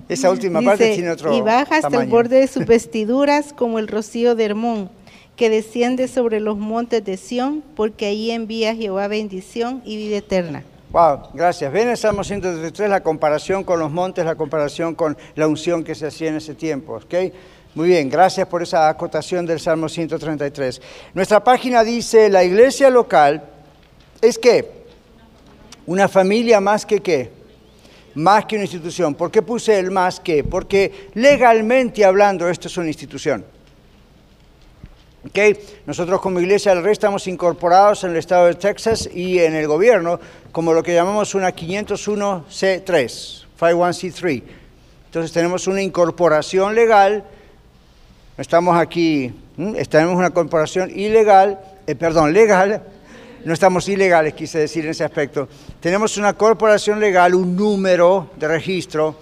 [0.10, 3.88] Esa última parte tiene otro Y baja hasta el borde de sus vestiduras como el
[3.88, 4.90] rocío de Hermón,
[5.36, 10.64] que desciende sobre los montes de Sión, porque ahí envía Jehová bendición y vida eterna.
[10.92, 11.74] Wow, gracias.
[11.74, 15.94] Ven el Salmo 133 la comparación con los montes, la comparación con la unción que
[15.94, 17.00] se hacía en ese tiempo.
[17.74, 20.82] Muy bien, gracias por esa acotación del Salmo 133.
[21.14, 23.44] Nuestra página dice, la iglesia local
[24.22, 24.72] es qué?
[25.86, 27.30] Una familia más que qué?
[28.16, 29.14] Más que una institución.
[29.16, 30.44] ¿Por qué puse el más que?
[30.44, 33.46] Porque legalmente hablando esto es una institución.
[35.28, 35.58] Okay.
[35.86, 39.68] Nosotros como Iglesia del Rey estamos incorporados en el estado de Texas y en el
[39.68, 40.20] gobierno
[40.52, 44.44] como lo que llamamos una 501C3, 51C3.
[45.08, 47.26] Entonces tenemos una incorporación legal,
[48.38, 49.34] estamos aquí,
[49.90, 52.84] tenemos una corporación ilegal, eh, perdón, legal,
[53.46, 55.48] no estamos ilegales, quise decir en ese aspecto.
[55.80, 59.16] Tenemos una corporación legal, un número de registro.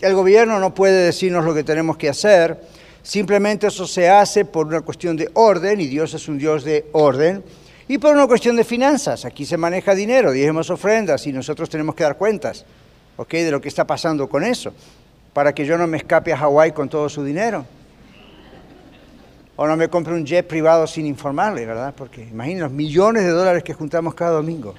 [0.00, 2.60] El gobierno no puede decirnos lo que tenemos que hacer,
[3.02, 6.86] simplemente eso se hace por una cuestión de orden, y Dios es un Dios de
[6.92, 7.42] orden,
[7.88, 9.24] y por una cuestión de finanzas.
[9.24, 12.64] Aquí se maneja dinero, dijimos ofrendas, y nosotros tenemos que dar cuentas
[13.16, 13.32] ¿ok?
[13.32, 14.72] de lo que está pasando con eso
[15.32, 17.64] para que yo no me escape a Hawái con todo su dinero.
[19.62, 21.92] O no me compre un jet privado sin informarle, ¿verdad?
[21.94, 24.74] Porque imaginen los millones de dólares que juntamos cada domingo.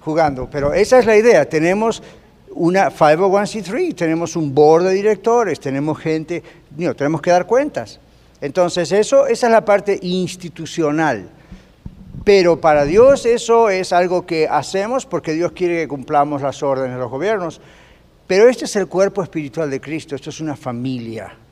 [0.00, 0.46] Jugando.
[0.50, 1.48] Pero esa es la idea.
[1.48, 2.02] Tenemos
[2.50, 6.42] una 501c3, tenemos un board de directores, tenemos gente,
[6.76, 8.00] no, tenemos que dar cuentas.
[8.42, 11.30] Entonces, eso, esa es la parte institucional.
[12.22, 16.96] Pero para Dios eso es algo que hacemos porque Dios quiere que cumplamos las órdenes
[16.96, 17.62] de los gobiernos.
[18.26, 21.45] Pero este es el cuerpo espiritual de Cristo, esto es una familia.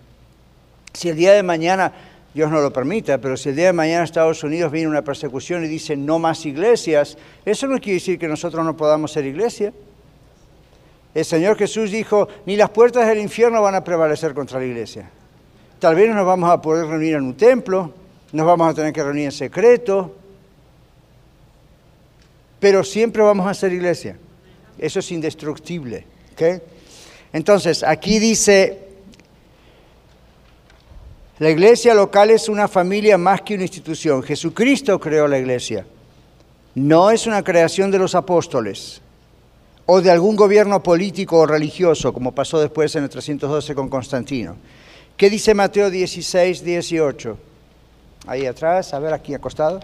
[0.95, 1.93] Si el día de mañana,
[2.33, 5.65] Dios no lo permita, pero si el día de mañana Estados Unidos viene una persecución
[5.65, 9.73] y dice no más iglesias, eso no quiere decir que nosotros no podamos ser iglesia.
[11.15, 15.11] El Señor Jesús dijo, ni las puertas del infierno van a prevalecer contra la iglesia.
[15.79, 17.93] Tal vez no nos vamos a poder reunir en un templo,
[18.33, 20.17] nos vamos a tener que reunir en secreto,
[22.59, 24.17] pero siempre vamos a ser iglesia.
[24.79, 26.05] Eso es indestructible.
[27.33, 28.84] Entonces, aquí dice,
[31.45, 34.23] la iglesia local es una familia más que una institución.
[34.23, 35.85] Jesucristo creó la iglesia.
[36.75, 39.03] No es una creación de los apóstoles
[39.85, 44.57] o de algún gobierno político o religioso, como pasó después en el 312 con Constantino.
[45.19, 47.39] ¿Qué dice Mateo 16, 18?
[48.27, 49.81] Ahí atrás, a ver, aquí acostado.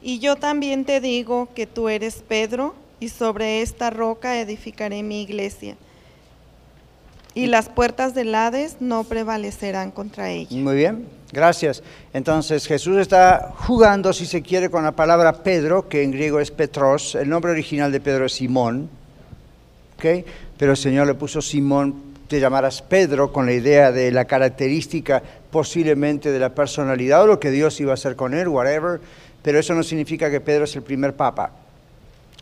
[0.00, 5.22] Y yo también te digo que tú eres Pedro, y sobre esta roca edificaré mi
[5.22, 5.76] iglesia.
[7.34, 10.56] Y las puertas del Hades no prevalecerán contra ella.
[10.56, 11.82] Muy bien, gracias.
[12.12, 16.52] Entonces Jesús está jugando, si se quiere, con la palabra Pedro, que en griego es
[16.52, 17.16] Petros.
[17.16, 18.88] El nombre original de Pedro es Simón.
[19.96, 20.24] ¿okay?
[20.56, 21.94] Pero el Señor le puso Simón,
[22.28, 27.40] te llamarás Pedro, con la idea de la característica posiblemente de la personalidad o lo
[27.40, 29.00] que Dios iba a hacer con él, whatever
[29.42, 31.50] pero eso no significa que Pedro es el primer papa,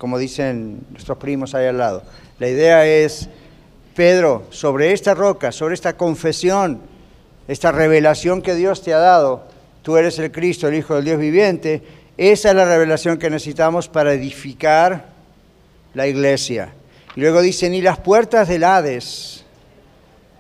[0.01, 2.03] como dicen nuestros primos ahí al lado.
[2.39, 3.29] La idea es,
[3.95, 6.81] Pedro, sobre esta roca, sobre esta confesión,
[7.47, 9.45] esta revelación que Dios te ha dado,
[9.83, 11.83] tú eres el Cristo, el Hijo del Dios viviente,
[12.17, 15.05] esa es la revelación que necesitamos para edificar
[15.93, 16.73] la iglesia.
[17.15, 19.45] Y luego dice, ni las puertas del Hades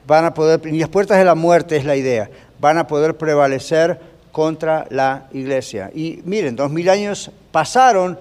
[0.06, 3.18] van a poder, ni las puertas de la muerte es la idea, van a poder
[3.18, 4.00] prevalecer
[4.32, 5.90] contra la iglesia.
[5.94, 8.18] Y miren, dos mil años pasaron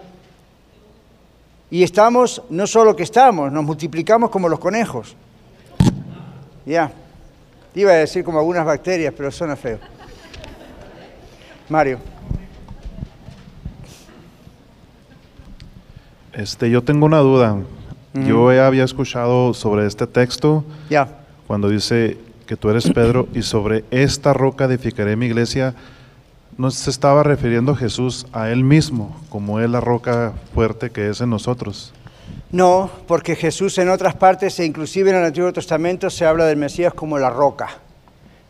[1.72, 5.16] y estamos, no solo que estamos, nos multiplicamos como los conejos.
[6.66, 6.92] Ya,
[7.76, 9.80] iba a decir como algunas bacterias, pero suena feo.
[11.70, 12.00] Mario.
[16.34, 17.58] Este, yo tengo una duda.
[18.14, 21.08] Yo había escuchado sobre este texto Ya.
[21.48, 22.18] cuando dice
[22.48, 25.76] que tú eres Pedro y sobre esta roca edificaré mi iglesia
[26.60, 31.22] no se estaba refiriendo Jesús a él mismo, como es la roca fuerte que es
[31.22, 31.94] en nosotros.
[32.52, 36.58] No, porque Jesús en otras partes, e inclusive en el Antiguo Testamento, se habla del
[36.58, 37.70] Mesías como la roca.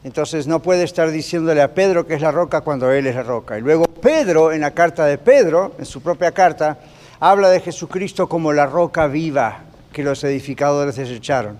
[0.03, 3.21] Entonces no puede estar diciéndole a Pedro que es la roca cuando él es la
[3.21, 3.59] roca.
[3.59, 6.79] Y luego Pedro, en la carta de Pedro, en su propia carta,
[7.19, 11.59] habla de Jesucristo como la roca viva que los edificadores desecharon.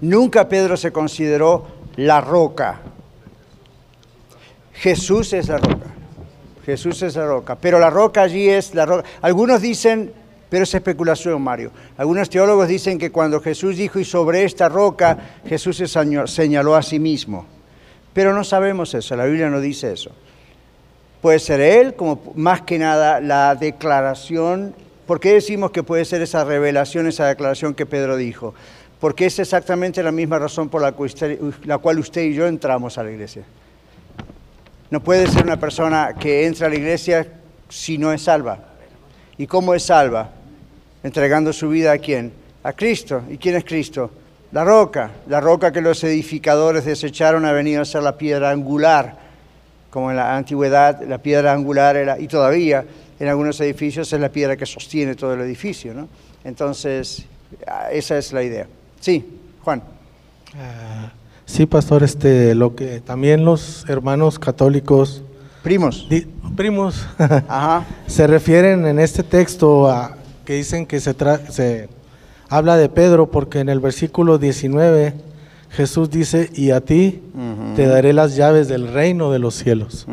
[0.00, 2.80] Nunca Pedro se consideró la roca,
[4.78, 5.86] Jesús es la roca.
[6.64, 7.56] Jesús es la roca.
[7.56, 9.08] Pero la roca allí es la roca.
[9.22, 10.12] Algunos dicen,
[10.48, 11.72] pero es especulación, Mario.
[11.96, 15.88] Algunos teólogos dicen que cuando Jesús dijo y sobre esta roca, Jesús se
[16.26, 17.46] señaló a sí mismo.
[18.12, 20.10] Pero no sabemos eso, la Biblia no dice eso.
[21.20, 24.74] Puede ser Él, como más que nada la declaración.
[25.06, 28.54] ¿Por qué decimos que puede ser esa revelación, esa declaración que Pedro dijo?
[29.00, 30.92] Porque es exactamente la misma razón por la
[31.78, 33.42] cual usted y yo entramos a la iglesia.
[34.90, 37.26] No puede ser una persona que entra a la iglesia
[37.68, 38.58] si no es salva.
[39.36, 40.30] ¿Y cómo es salva?
[41.02, 42.32] Entregando su vida a quién?
[42.62, 43.22] A Cristo.
[43.28, 44.10] ¿Y quién es Cristo?
[44.52, 45.10] La roca.
[45.26, 49.18] La roca que los edificadores desecharon ha venido a ser la piedra angular.
[49.90, 52.84] Como en la antigüedad la piedra angular era, y todavía
[53.20, 55.92] en algunos edificios es la piedra que sostiene todo el edificio.
[55.92, 56.08] ¿no?
[56.44, 57.26] Entonces,
[57.92, 58.66] esa es la idea.
[59.00, 59.82] Sí, Juan.
[60.56, 61.12] Ah,
[61.48, 65.22] sí, pastor, este, lo que también los hermanos católicos,
[65.62, 66.06] Primos.
[66.08, 66.26] di-
[66.56, 67.06] primos,
[67.48, 67.84] Ajá.
[68.06, 71.88] se refieren en este texto a que dicen que se, tra- se
[72.48, 75.14] habla de Pedro porque en el versículo 19
[75.70, 77.22] Jesús dice, y a ti
[77.76, 80.06] te daré las llaves del reino de los cielos.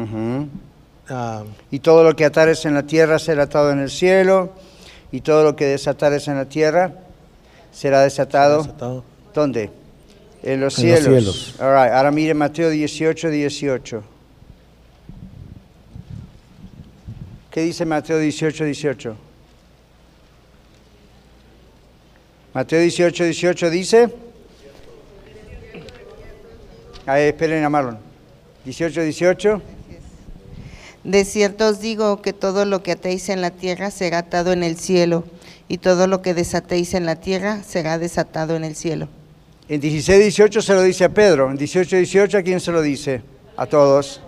[1.10, 4.50] Ah, Y todo lo que atares en la tierra será atado en el cielo,
[5.12, 6.92] y todo lo que desatares en la tierra
[7.72, 8.64] será desatado.
[8.64, 9.04] desatado.
[9.34, 9.70] ¿Dónde?
[10.46, 11.04] En los En los cielos.
[11.04, 11.56] cielos.
[11.60, 11.92] All right.
[11.92, 14.04] Ahora mire Mateo 18, 18.
[17.50, 19.16] ¿Qué dice Mateo 18, 18?
[22.54, 24.14] Mateo 18, 18 dice.
[27.08, 27.98] Ahí, esperen a Marlon.
[28.66, 29.62] 18, 18.
[31.04, 34.64] De cierto os digo que todo lo que atéis en la tierra será atado en
[34.64, 35.24] el cielo,
[35.68, 39.08] y todo lo que desatéis en la tierra será desatado en el cielo.
[39.68, 41.50] En 16, 18 se lo dice a Pedro.
[41.50, 43.22] En 18, 18 a quién se lo dice?
[43.58, 44.22] A todos.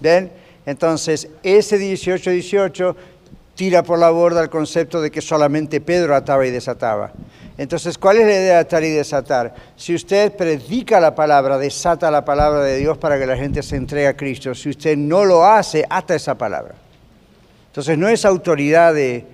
[0.00, 0.30] ¿Ven?
[0.64, 2.96] Entonces, ese 18, 18
[3.54, 7.12] tira por la borda el concepto de que solamente Pedro ataba y desataba.
[7.58, 9.54] Entonces, ¿cuál es la idea de atar y desatar?
[9.76, 13.76] Si usted predica la palabra, desata la palabra de Dios para que la gente se
[13.76, 14.54] entregue a Cristo.
[14.54, 16.74] Si usted no lo hace, ata esa palabra.
[17.68, 19.24] Entonces no es autoridad de,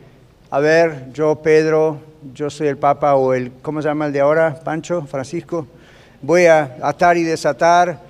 [0.50, 1.98] a ver, yo Pedro,
[2.34, 4.54] yo soy el Papa o el, ¿cómo se llama el de ahora?
[4.62, 5.66] Pancho, Francisco.
[6.20, 8.00] Voy a atar y desatar.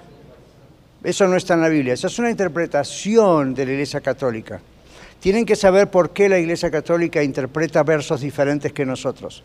[1.03, 4.61] Eso no está en la Biblia, eso es una interpretación de la Iglesia Católica.
[5.19, 9.43] Tienen que saber por qué la Iglesia Católica interpreta versos diferentes que nosotros.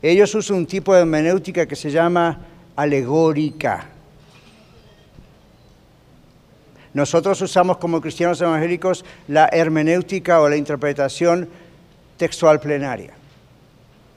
[0.00, 2.38] Ellos usan un tipo de hermenéutica que se llama
[2.76, 3.86] alegórica.
[6.94, 11.48] Nosotros usamos como cristianos evangélicos la hermenéutica o la interpretación
[12.16, 13.12] textual plenaria.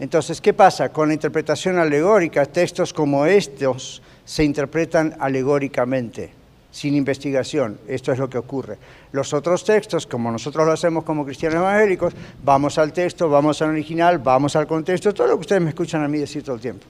[0.01, 0.89] Entonces, ¿qué pasa?
[0.89, 6.31] Con la interpretación alegórica, textos como estos se interpretan alegóricamente,
[6.71, 7.77] sin investigación.
[7.87, 8.79] Esto es lo que ocurre.
[9.11, 13.69] Los otros textos, como nosotros lo hacemos como cristianos evangélicos, vamos al texto, vamos al
[13.69, 16.61] original, vamos al contexto, todo lo que ustedes me escuchan a mí decir todo el
[16.61, 16.87] tiempo.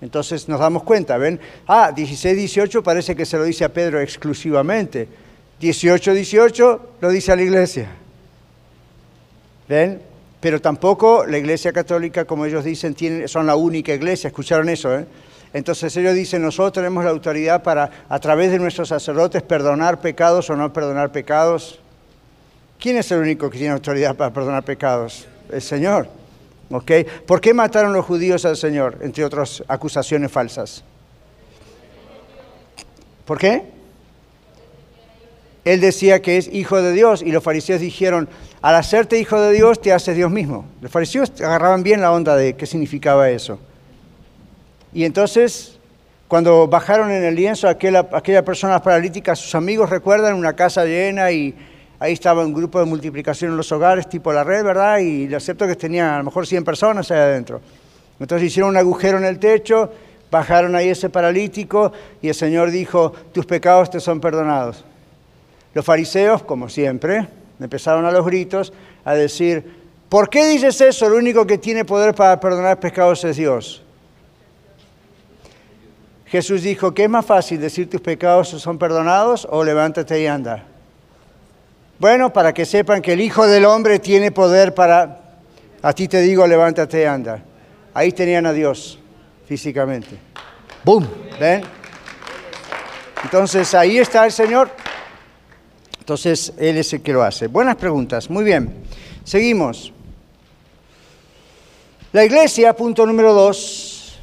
[0.00, 1.40] Entonces nos damos cuenta, ¿ven?
[1.66, 5.08] Ah, 16, 18 parece que se lo dice a Pedro exclusivamente.
[5.58, 7.88] 18, 18 lo dice a la iglesia.
[9.68, 10.00] ¿Ven?
[10.46, 12.94] Pero tampoco la iglesia católica, como ellos dicen,
[13.26, 14.28] son la única iglesia.
[14.28, 14.96] ¿Escucharon eso?
[14.96, 15.04] Eh?
[15.52, 20.48] Entonces ellos dicen, nosotros tenemos la autoridad para, a través de nuestros sacerdotes, perdonar pecados
[20.48, 21.80] o no perdonar pecados.
[22.78, 25.26] ¿Quién es el único que tiene autoridad para perdonar pecados?
[25.50, 26.08] El Señor.
[26.70, 26.92] ¿Ok?
[27.26, 30.84] ¿Por qué mataron los judíos al Señor, entre otras acusaciones falsas?
[33.24, 33.64] ¿Por qué?
[35.64, 38.28] Él decía que es hijo de Dios y los fariseos dijeron,
[38.62, 40.64] al hacerte hijo de Dios te haces Dios mismo.
[40.80, 43.58] Los fariseos agarraban bien la onda de qué significaba eso.
[44.92, 45.78] Y entonces,
[46.28, 51.30] cuando bajaron en el lienzo aquella, aquella persona paralítica, sus amigos recuerdan una casa llena
[51.30, 51.54] y
[51.98, 54.98] ahí estaba un grupo de multiplicación en los hogares, tipo la red, ¿verdad?
[54.98, 57.60] Y le acepto que tenían a lo mejor 100 personas ahí adentro.
[58.18, 59.92] Entonces hicieron un agujero en el techo,
[60.30, 61.92] bajaron ahí ese paralítico
[62.22, 64.84] y el Señor dijo, tus pecados te son perdonados.
[65.74, 67.28] Los fariseos, como siempre,
[67.64, 68.72] empezaron a los gritos
[69.04, 69.72] a decir,
[70.08, 71.08] ¿por qué dices eso?
[71.08, 73.82] Lo único que tiene poder para perdonar pecados es Dios.
[76.26, 80.64] Jesús dijo, ¿qué es más fácil decir tus pecados son perdonados o levántate y anda?
[81.98, 85.20] Bueno, para que sepan que el Hijo del Hombre tiene poder para,
[85.80, 87.42] a ti te digo, levántate y anda.
[87.94, 88.98] Ahí tenían a Dios
[89.46, 90.18] físicamente.
[90.84, 91.06] ¡Bum!
[91.40, 91.62] ¿Ven?
[93.24, 94.70] Entonces ahí está el Señor.
[96.06, 97.48] Entonces Él es el que lo hace.
[97.48, 98.30] Buenas preguntas.
[98.30, 98.72] Muy bien.
[99.24, 99.92] Seguimos.
[102.12, 104.16] La iglesia, punto número dos.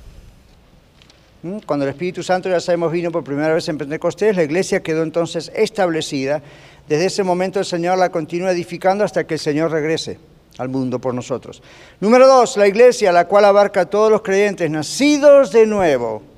[1.41, 1.57] ¿Mm?
[1.65, 5.03] Cuando el Espíritu Santo, ya sabemos, vino por primera vez en Pentecostés, la iglesia quedó
[5.03, 6.41] entonces establecida.
[6.87, 10.17] Desde ese momento el Señor la continúa edificando hasta que el Señor regrese
[10.59, 11.61] al mundo por nosotros.
[11.99, 16.32] Número dos, la iglesia, la cual abarca a todos los creyentes nacidos de nuevo.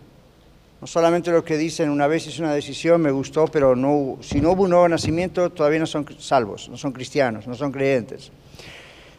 [0.86, 4.40] No solamente los que dicen una vez hice una decisión, me gustó, pero no, si
[4.40, 8.32] no hubo un nuevo nacimiento, todavía no son salvos, no son cristianos, no son creyentes.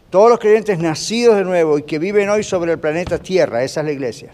[0.09, 3.81] Todos los creyentes nacidos de nuevo y que viven hoy sobre el planeta Tierra, esa
[3.81, 4.33] es la iglesia.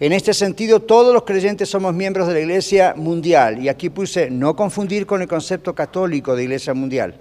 [0.00, 3.62] En este sentido, todos los creyentes somos miembros de la Iglesia Mundial.
[3.62, 7.14] Y aquí puse no confundir con el concepto católico de Iglesia Mundial.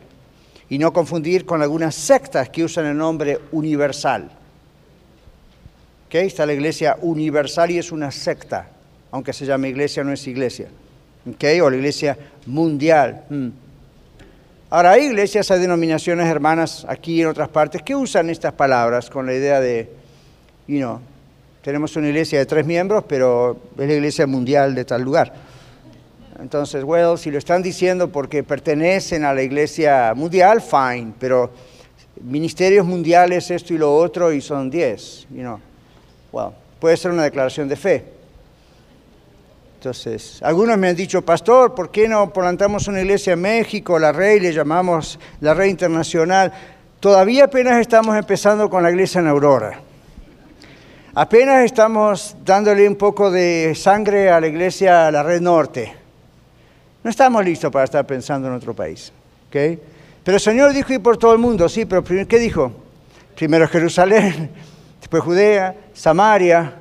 [0.67, 4.31] Y no confundir con algunas sectas que usan el nombre universal.
[6.09, 8.71] Está la Iglesia Universal y es una secta.
[9.17, 10.67] Aunque se llame iglesia, no es iglesia.
[11.27, 11.59] ¿Okay?
[11.59, 12.15] O la Iglesia
[12.45, 13.23] Mundial.
[13.27, 13.49] Hmm.
[14.69, 19.25] Ahora, hay iglesias, hay denominaciones hermanas aquí en otras partes que usan estas palabras con
[19.25, 19.89] la idea de
[20.67, 20.99] you know,
[21.63, 25.33] tenemos una iglesia de tres miembros, pero es la iglesia mundial de tal lugar.
[26.39, 31.49] Entonces, well, si lo están diciendo porque pertenecen a la iglesia mundial, fine, pero
[32.21, 35.59] ministerios mundiales, esto y lo otro, y son diez, you know.
[36.31, 38.16] Well, puede ser una declaración de fe.
[39.77, 44.11] Entonces, algunos me han dicho, pastor, ¿por qué no plantamos una iglesia en México, la
[44.11, 46.51] Rey, le llamamos la Rey Internacional?
[46.99, 49.79] Todavía apenas estamos empezando con la iglesia en Aurora.
[51.13, 55.93] Apenas estamos dándole un poco de sangre a la iglesia, a la Red Norte.
[57.03, 59.13] No estamos listos para estar pensando en otro país.
[59.47, 59.79] ¿ok?
[60.23, 62.71] Pero el Señor dijo ir por todo el mundo, sí, pero ¿qué dijo?
[63.35, 64.49] Primero Jerusalén,
[64.99, 66.73] después Judea, Samaria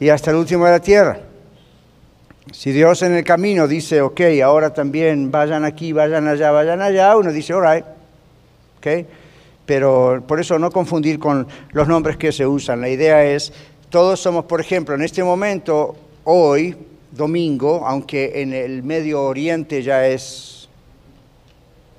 [0.00, 1.20] y hasta el último de la tierra.
[2.52, 7.16] Si Dios en el camino dice, ok, ahora también vayan aquí, vayan allá, vayan allá,
[7.16, 7.84] uno dice, all right.
[9.64, 12.80] Pero por eso no confundir con los nombres que se usan.
[12.80, 13.52] La idea es,
[13.88, 16.76] todos somos, por ejemplo, en este momento, hoy,
[17.10, 20.68] domingo, aunque en el Medio Oriente ya es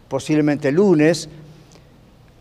[0.08, 1.28] posiblemente lunes,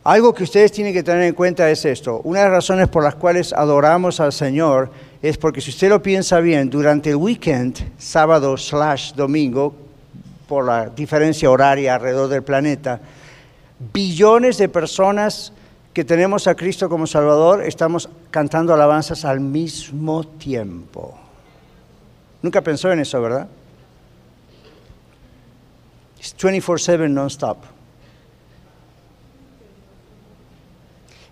[0.03, 2.21] algo que ustedes tienen que tener en cuenta es esto.
[2.25, 4.91] Una de las razones por las cuales adoramos al Señor
[5.29, 9.75] es porque si usted lo piensa bien, durante el weekend, sábado slash domingo,
[10.47, 13.01] por la diferencia horaria alrededor del planeta,
[13.91, 15.51] billones de personas
[15.95, 21.19] que tenemos a Cristo como Salvador estamos cantando alabanzas al mismo tiempo.
[22.43, 23.49] Nunca pensó en eso, ¿verdad?
[26.21, 27.74] Es 24/7 non-stop.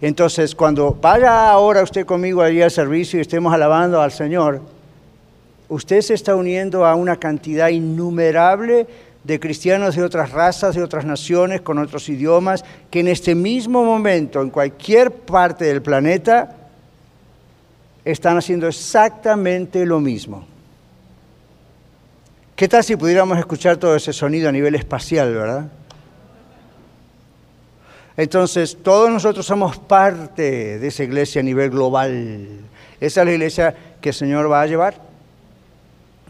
[0.02, 4.60] Entonces, cuando vaya ahora usted conmigo allí al servicio y estemos alabando al Señor,
[5.68, 8.88] usted se está uniendo a una cantidad innumerable
[9.22, 13.84] de cristianos de otras razas, de otras naciones, con otros idiomas, que en este mismo
[13.84, 16.56] momento, en cualquier parte del planeta,
[18.04, 20.44] están haciendo exactamente lo mismo.
[22.56, 25.66] ¿Qué tal si pudiéramos escuchar todo ese sonido a nivel espacial, verdad?
[28.16, 32.46] Entonces, todos nosotros somos parte de esa iglesia a nivel global.
[33.00, 34.94] Esa es la iglesia que el Señor va a llevar.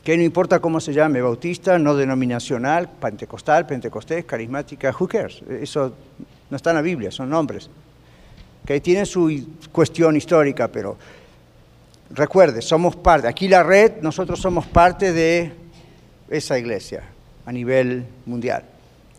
[0.05, 5.43] Que no importa cómo se llame, bautista, no denominacional, pentecostal, pentecostés, carismática, who cares?
[5.49, 5.95] Eso
[6.51, 7.71] no está en la Biblia, son nombres.
[8.65, 10.97] Que tienen su cuestión histórica, pero
[12.11, 13.29] recuerde, somos parte.
[13.29, 15.53] Aquí la red, nosotros somos parte de
[16.29, 17.05] esa iglesia
[17.45, 18.65] a nivel mundial.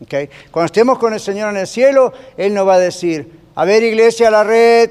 [0.04, 0.28] Okay.
[0.50, 3.82] Cuando estemos con el Señor en el cielo, Él nos va a decir, a ver
[3.82, 4.90] iglesia, la red,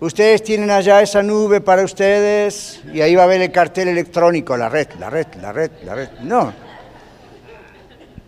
[0.00, 4.56] ustedes tienen allá esa nube para ustedes y ahí va a ver el cartel electrónico,
[4.56, 6.08] la red, la red, la red, la red.
[6.22, 6.54] No,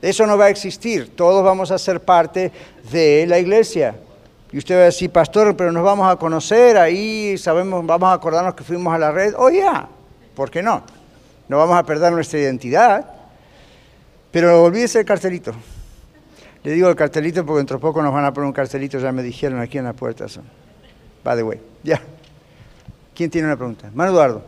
[0.03, 2.53] eso no va a existir, todos vamos a ser parte
[2.93, 3.95] de la iglesia.
[4.53, 8.13] Y usted va a decir, pastor, pero nos vamos a conocer ahí, sabemos, vamos a
[8.13, 9.35] acordarnos que fuimos a la red.
[9.39, 9.89] Oh, ya,
[10.35, 10.83] ¿por qué no?
[11.49, 13.24] No vamos a perder nuestra identidad.
[14.35, 15.53] Pero olvídese el cartelito.
[16.65, 19.13] Le digo el cartelito porque dentro de poco nos van a poner un cartelito, ya
[19.13, 20.27] me dijeron aquí en la puerta.
[20.27, 20.43] Son.
[21.23, 22.01] By the way, ya.
[23.15, 23.93] ¿Quién tiene una pregunta?
[23.95, 24.43] Mano Eduardo.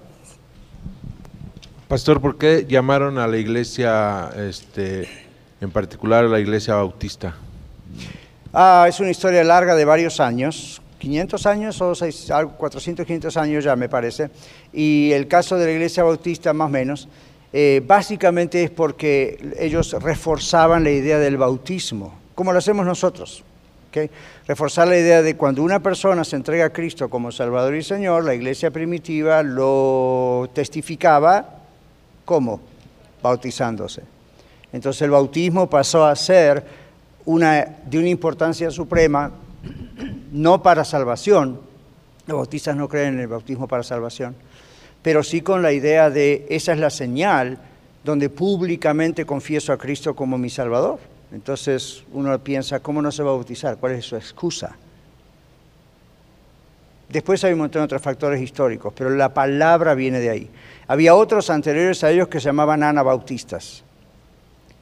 [1.87, 5.09] Pastor, ¿por qué llamaron a la iglesia, este,
[5.61, 7.37] en particular a la iglesia bautista?
[8.53, 13.63] Ah, es una historia larga de varios años, 500 años o 6, 400, 500 años
[13.63, 14.31] ya me parece,
[14.73, 17.09] y el caso de la iglesia bautista más o menos,
[17.59, 23.45] eh, básicamente es porque ellos reforzaban la idea del bautismo, como lo hacemos nosotros.
[23.89, 24.11] ¿okay?
[24.47, 28.27] Reforzar la idea de cuando una persona se entrega a Cristo como Salvador y Señor,
[28.27, 31.61] la iglesia primitiva lo testificaba
[32.27, 32.61] como
[33.23, 34.03] bautizándose.
[34.71, 36.63] Entonces el bautismo pasó a ser
[37.25, 39.31] una, de una importancia suprema,
[40.31, 41.59] no para salvación,
[42.27, 44.37] los bautistas no creen en el bautismo para salvación,
[45.07, 47.59] pero sí con la idea de esa es la señal
[48.03, 50.99] donde públicamente confieso a Cristo como mi Salvador.
[51.31, 53.77] Entonces uno piensa, ¿cómo no se va a bautizar?
[53.77, 54.77] ¿Cuál es su excusa?
[57.09, 60.51] Después hay un montón de otros factores históricos, pero la palabra viene de ahí.
[60.89, 63.85] Había otros anteriores a ellos que se llamaban anabautistas.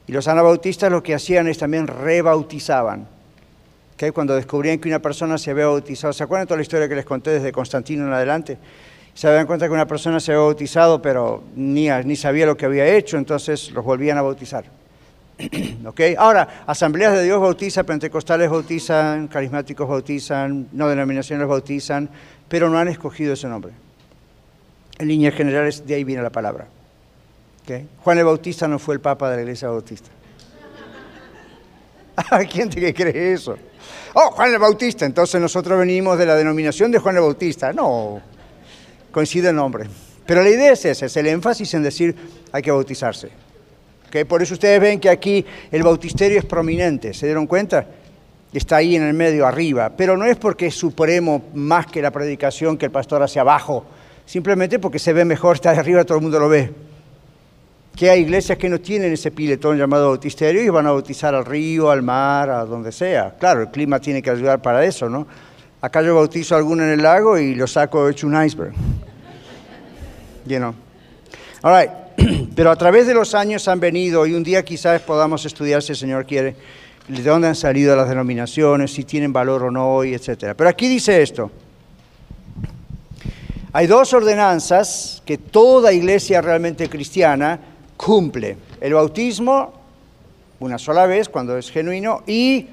[0.07, 3.07] Y los anabautistas lo que hacían es también rebautizaban.
[3.93, 4.09] ¿Okay?
[4.09, 7.05] Cuando descubrían que una persona se había bautizado, ¿se acuerdan toda la historia que les
[7.05, 8.57] conté desde Constantino en adelante?
[9.15, 12.65] Se daban cuenta que una persona se había bautizado, pero ni, ni sabía lo que
[12.65, 14.65] había hecho, entonces los volvían a bautizar.
[15.85, 16.15] ¿Okay?
[16.17, 22.09] Ahora, asambleas de Dios bautizan, pentecostales bautizan, carismáticos bautizan, no denominaciones bautizan,
[22.49, 23.71] pero no han escogido ese nombre.
[24.99, 26.67] En líneas generales, de ahí viene la palabra.
[27.63, 27.87] ¿Okay?
[28.03, 30.09] Juan el Bautista no fue el papa de la iglesia bautista.
[32.31, 33.57] ¿A quién te cree eso?
[34.13, 35.05] Oh, Juan el Bautista.
[35.05, 37.71] Entonces nosotros venimos de la denominación de Juan el Bautista.
[37.71, 38.21] No,
[39.15, 39.85] coincide el nombre.
[40.25, 42.13] Pero la idea es esa, es el énfasis en decir
[42.51, 43.29] hay que bautizarse.
[44.09, 44.27] ¿Ok?
[44.27, 47.13] Por eso ustedes ven que aquí el bautisterio es prominente.
[47.13, 47.87] ¿Se dieron cuenta?
[48.51, 49.89] Está ahí en el medio, arriba.
[49.95, 53.85] Pero no es porque es supremo más que la predicación que el pastor hacia abajo.
[54.25, 56.73] Simplemente porque se ve mejor, está de arriba, todo el mundo lo ve
[57.95, 61.45] que hay iglesias que no tienen ese piletón llamado bautisterio y van a bautizar al
[61.45, 63.33] río, al mar, a donde sea.
[63.39, 65.25] Claro, el clima tiene que ayudar para eso, ¿no?
[65.85, 68.73] Acá yo bautizo a alguno en el lago y lo saco hecho un iceberg.
[70.47, 70.73] You know.
[71.61, 71.87] All.
[72.55, 75.91] Pero a través de los años han venido y un día quizás podamos estudiar, si
[75.91, 76.55] el Señor quiere,
[77.07, 80.55] de dónde han salido las denominaciones, si tienen valor o no, y etcétera.
[80.55, 81.51] Pero aquí dice esto.
[83.71, 87.59] Hay dos ordenanzas que toda iglesia realmente cristiana
[87.95, 88.57] cumple.
[88.81, 89.71] El bautismo,
[90.59, 92.69] una sola vez, cuando es genuino, y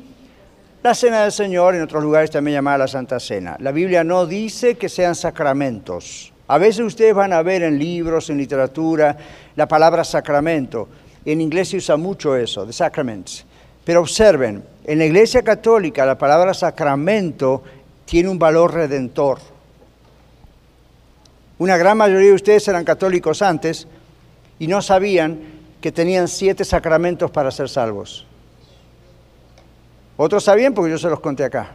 [0.82, 3.56] la cena del Señor, en otros lugares también llamada la Santa Cena.
[3.60, 6.32] La Biblia no dice que sean sacramentos.
[6.48, 9.16] A veces ustedes van a ver en libros, en literatura,
[9.54, 10.88] la palabra sacramento.
[11.24, 13.46] En inglés se usa mucho eso, de sacraments.
[13.84, 17.62] Pero observen, en la Iglesia Católica la palabra sacramento
[18.04, 19.38] tiene un valor redentor.
[21.58, 23.86] Una gran mayoría de ustedes eran católicos antes,
[24.58, 25.38] y no sabían
[25.80, 28.26] que tenían siete sacramentos para ser salvos.
[30.16, 31.70] Otros sabían porque yo se los conté acá.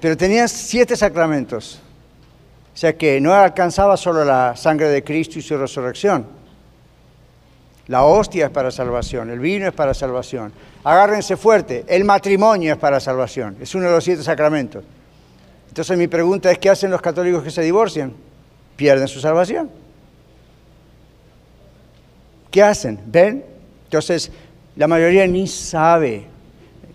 [0.00, 1.80] Pero tenían siete sacramentos.
[2.74, 6.26] O sea que no alcanzaba solo la sangre de Cristo y su resurrección.
[7.86, 10.52] La hostia es para salvación, el vino es para salvación.
[10.82, 14.82] Agárrense fuerte, el matrimonio es para salvación, es uno de los siete sacramentos.
[15.68, 18.14] Entonces mi pregunta es, ¿qué hacen los católicos que se divorcian?
[18.76, 19.70] Pierden su salvación.
[22.50, 23.00] ¿Qué hacen?
[23.06, 23.44] ¿Ven?
[23.84, 24.30] Entonces,
[24.76, 26.26] la mayoría ni sabe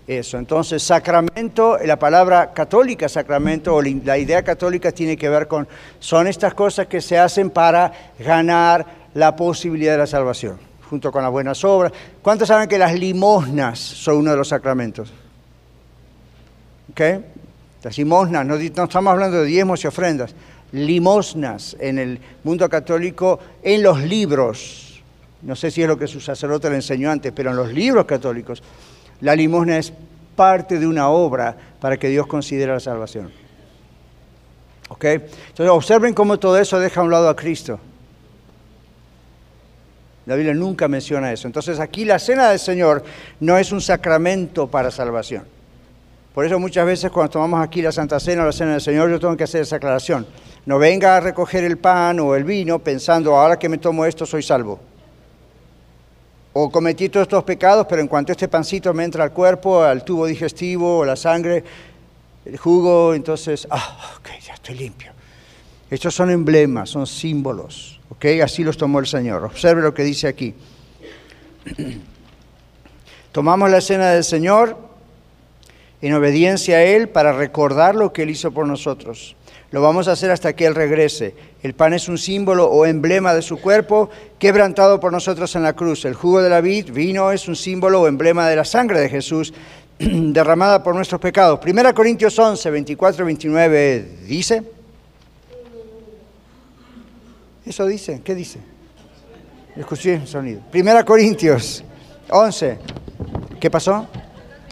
[0.09, 0.39] eso.
[0.39, 5.67] Entonces, sacramento, la palabra católica, sacramento, o la idea católica tiene que ver con,
[5.99, 10.57] son estas cosas que se hacen para ganar la posibilidad de la salvación,
[10.89, 11.91] junto con las buenas obras.
[12.23, 15.13] ¿Cuántos saben que las limosnas son uno de los sacramentos?
[16.91, 17.01] ¿Ok?
[17.83, 20.33] Las limosnas, no, no estamos hablando de diezmos y ofrendas,
[20.71, 25.03] limosnas en el mundo católico, en los libros,
[25.43, 28.05] no sé si es lo que su sacerdote le enseñó antes, pero en los libros
[28.05, 28.61] católicos,
[29.21, 29.93] la limosna es
[30.35, 33.31] parte de una obra para que Dios considere la salvación.
[34.89, 35.05] ¿Ok?
[35.05, 37.79] Entonces observen cómo todo eso deja a un lado a Cristo.
[40.25, 41.47] La Biblia nunca menciona eso.
[41.47, 43.03] Entonces aquí la cena del Señor
[43.39, 45.43] no es un sacramento para salvación.
[46.33, 49.09] Por eso muchas veces cuando tomamos aquí la Santa Cena o la Cena del Señor,
[49.09, 50.25] yo tengo que hacer esa aclaración.
[50.65, 54.25] No venga a recoger el pan o el vino pensando, ahora que me tomo esto
[54.25, 54.79] soy salvo
[56.53, 60.03] o cometí todos estos pecados, pero en cuanto este pancito me entra al cuerpo, al
[60.03, 61.63] tubo digestivo, o la sangre,
[62.45, 65.11] el jugo, entonces, ah, ok, ya estoy limpio.
[65.89, 69.43] Estos son emblemas, son símbolos, ok, así los tomó el Señor.
[69.43, 70.53] Observe lo que dice aquí.
[73.31, 74.77] Tomamos la cena del Señor
[76.01, 79.35] en obediencia a Él para recordar lo que Él hizo por nosotros.
[79.71, 81.35] Lo vamos a hacer hasta que Él regrese.
[81.61, 84.09] El pan es un símbolo o emblema de su cuerpo
[84.39, 86.05] quebrantado por nosotros en la cruz.
[86.05, 89.09] El jugo de la vid, vino, es un símbolo o emblema de la sangre de
[89.09, 89.53] Jesús
[89.99, 91.59] derramada por nuestros pecados.
[91.59, 94.63] Primera Corintios 11, 24 y 29 dice.
[97.63, 98.59] Eso dice, ¿qué dice?
[99.75, 100.61] Escuché el sonido.
[100.71, 101.83] Primera Corintios
[102.31, 102.79] 11.
[103.59, 104.07] ¿Qué pasó?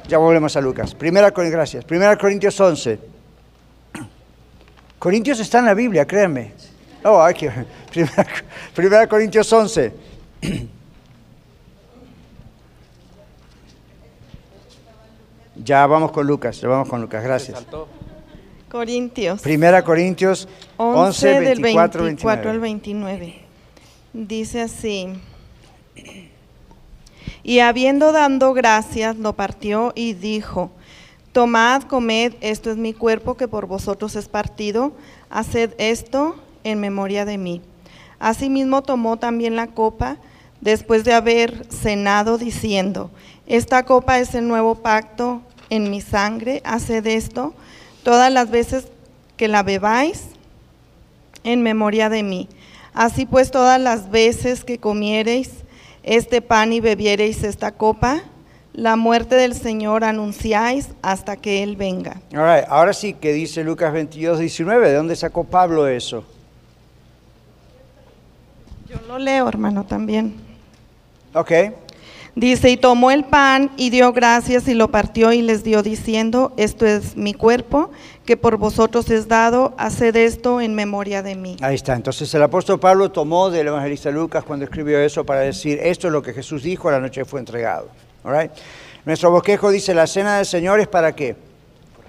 [0.07, 0.95] Ya volvemos a Lucas.
[0.95, 1.85] Primera, gracias.
[1.85, 3.16] Primera Corintios 11.
[4.99, 6.53] Corintios está en la Biblia, créanme.
[7.03, 7.47] Oh, aquí.
[8.75, 9.93] Primera, Corintios 11.
[15.63, 17.65] Ya vamos con Lucas, ya vamos con Lucas, gracias.
[18.69, 19.41] Corintios.
[19.41, 23.35] Primera Corintios 11, 11 del 24, 24 al 29.
[24.13, 25.09] Dice así.
[27.43, 30.71] Y habiendo dado gracias, lo partió y dijo,
[31.37, 34.93] Tomad, comed, esto es mi cuerpo que por vosotros es partido,
[35.29, 37.61] haced esto en memoria de mí.
[38.17, 40.17] Asimismo tomó también la copa
[40.61, 43.11] después de haber cenado, diciendo,
[43.45, 47.53] esta copa es el nuevo pacto en mi sangre, haced esto
[48.01, 48.87] todas las veces
[49.35, 50.29] que la bebáis
[51.43, 52.49] en memoria de mí.
[52.95, 55.51] Así pues, todas las veces que comiereis
[56.01, 58.23] este pan y bebiereis esta copa,
[58.77, 62.21] la muerte del Señor anunciáis hasta que Él venga.
[62.69, 66.23] Ahora sí que dice Lucas 22, 19, ¿de dónde sacó Pablo eso?
[68.87, 70.35] Yo lo leo, hermano, también.
[71.33, 71.51] Ok.
[72.35, 76.53] Dice, y tomó el pan y dio gracias y lo partió y les dio diciendo,
[76.55, 77.89] esto es mi cuerpo,
[78.25, 81.57] que por vosotros es dado, haced esto en memoria de mí.
[81.61, 81.95] Ahí está.
[81.95, 86.13] Entonces el apóstol Pablo tomó del evangelista Lucas cuando escribió eso para decir, esto es
[86.13, 87.89] lo que Jesús dijo la noche que fue entregado.
[89.05, 91.35] Nuestro bosquejo dice, la cena del Señor es para qué?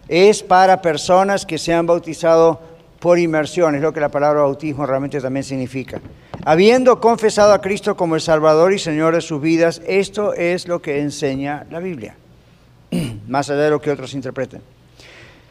[0.09, 2.61] Es para personas que se han bautizado
[2.99, 6.01] por inmersión, es lo que la palabra bautismo realmente también significa.
[6.45, 10.81] Habiendo confesado a Cristo como el Salvador y Señor de sus vidas, esto es lo
[10.83, 12.17] que enseña la Biblia,
[13.29, 14.63] más allá de lo que otros interpreten.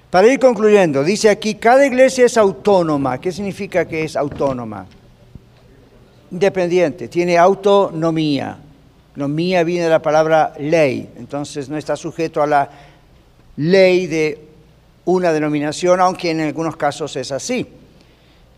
[0.10, 3.20] Para ir concluyendo, dice aquí, cada iglesia es autónoma.
[3.20, 4.86] ¿Qué significa que es autónoma?
[6.32, 8.58] Independiente, tiene autonomía.
[9.18, 12.70] Nomía viene de la palabra ley, entonces no está sujeto a la
[13.56, 14.40] ley de
[15.06, 17.66] una denominación, aunque en algunos casos es así.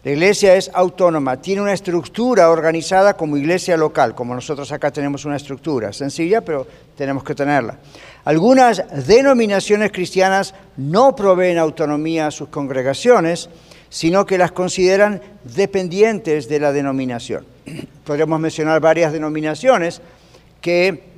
[0.03, 5.23] La iglesia es autónoma, tiene una estructura organizada como iglesia local, como nosotros acá tenemos
[5.23, 7.77] una estructura sencilla, pero tenemos que tenerla.
[8.25, 13.49] Algunas denominaciones cristianas no proveen autonomía a sus congregaciones,
[13.87, 17.45] sino que las consideran dependientes de la denominación.
[18.03, 20.01] Podríamos mencionar varias denominaciones
[20.61, 21.09] que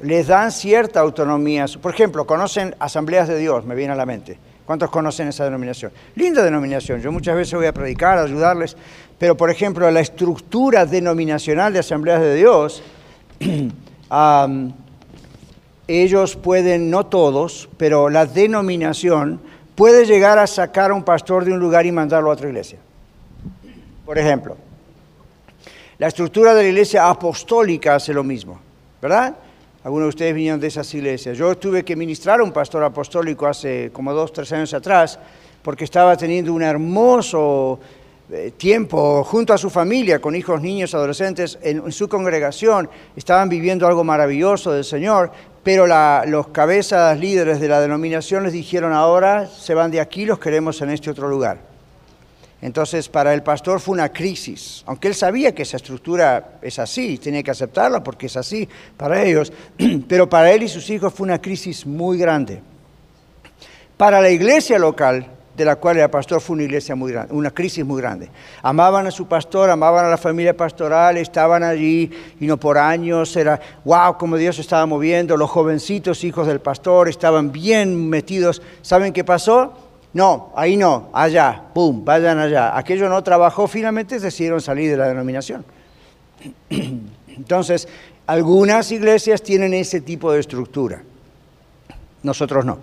[0.00, 1.66] les dan cierta autonomía.
[1.80, 4.38] Por ejemplo, conocen asambleas de Dios, me viene a la mente.
[4.64, 5.92] ¿Cuántos conocen esa denominación?
[6.14, 7.00] Linda denominación.
[7.00, 8.76] Yo muchas veces voy a predicar, a ayudarles,
[9.18, 12.82] pero por ejemplo, la estructura denominacional de asambleas de Dios,
[15.88, 19.40] ellos pueden, no todos, pero la denominación
[19.74, 22.78] puede llegar a sacar a un pastor de un lugar y mandarlo a otra iglesia.
[24.06, 24.56] Por ejemplo,
[26.02, 28.58] la estructura de la iglesia apostólica hace lo mismo,
[29.00, 29.36] ¿verdad?
[29.84, 31.38] Algunos de ustedes vinieron de esas iglesias.
[31.38, 35.16] Yo tuve que ministrar a un pastor apostólico hace como dos, tres años atrás,
[35.62, 37.78] porque estaba teniendo un hermoso
[38.32, 42.90] eh, tiempo junto a su familia, con hijos, niños, adolescentes, en, su congregación.
[43.14, 45.30] Estaban viviendo algo maravilloso del Señor,
[45.62, 45.86] pero
[46.26, 50.82] los cabezas líderes de la denominación les dijeron, ahora se van de aquí, los queremos
[50.82, 51.71] en este otro lugar.
[52.62, 57.18] Entonces, para el pastor fue una crisis, aunque él sabía que esa estructura es así,
[57.18, 59.52] tenía que aceptarla porque es así para ellos,
[60.08, 62.62] pero para él y sus hijos fue una crisis muy grande.
[63.96, 67.50] Para la iglesia local, de la cual el pastor fue una iglesia muy grande, una
[67.50, 68.30] crisis muy grande.
[68.62, 73.36] Amaban a su pastor, amaban a la familia pastoral, estaban allí y no por años,
[73.36, 78.62] era wow, como Dios estaba moviendo, los jovencitos hijos del pastor estaban bien metidos.
[78.82, 79.91] ¿Saben qué pasó?
[80.14, 82.76] No, ahí no, allá, pum, vayan allá.
[82.76, 85.64] Aquello no trabajó, finalmente decidieron salir de la denominación.
[87.28, 87.88] Entonces,
[88.26, 91.02] algunas iglesias tienen ese tipo de estructura,
[92.22, 92.78] nosotros no.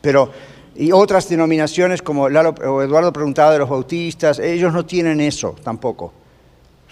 [0.00, 0.30] Pero,
[0.76, 6.12] y otras denominaciones, como Eduardo preguntaba de los bautistas, ellos no tienen eso tampoco.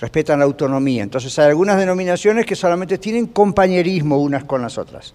[0.01, 1.03] Respetan la autonomía.
[1.03, 5.15] Entonces, hay algunas denominaciones que solamente tienen compañerismo unas con las otras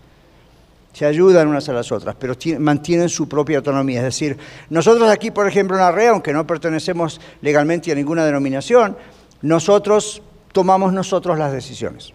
[0.94, 4.00] se ayudan unas a las otras, pero mantienen su propia autonomía.
[4.00, 4.38] Es decir,
[4.70, 8.96] nosotros aquí, por ejemplo, en la REA, aunque no pertenecemos legalmente a ninguna denominación,
[9.42, 10.22] nosotros
[10.52, 12.14] tomamos nosotros las decisiones.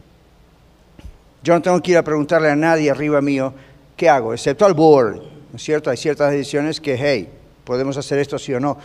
[1.42, 3.52] Yo no tengo que ir a preguntarle a nadie arriba mío
[3.96, 5.90] qué hago, excepto al board, ¿no es cierto?
[5.90, 7.28] Hay ciertas decisiones que, hey,
[7.64, 8.78] podemos hacer esto sí o no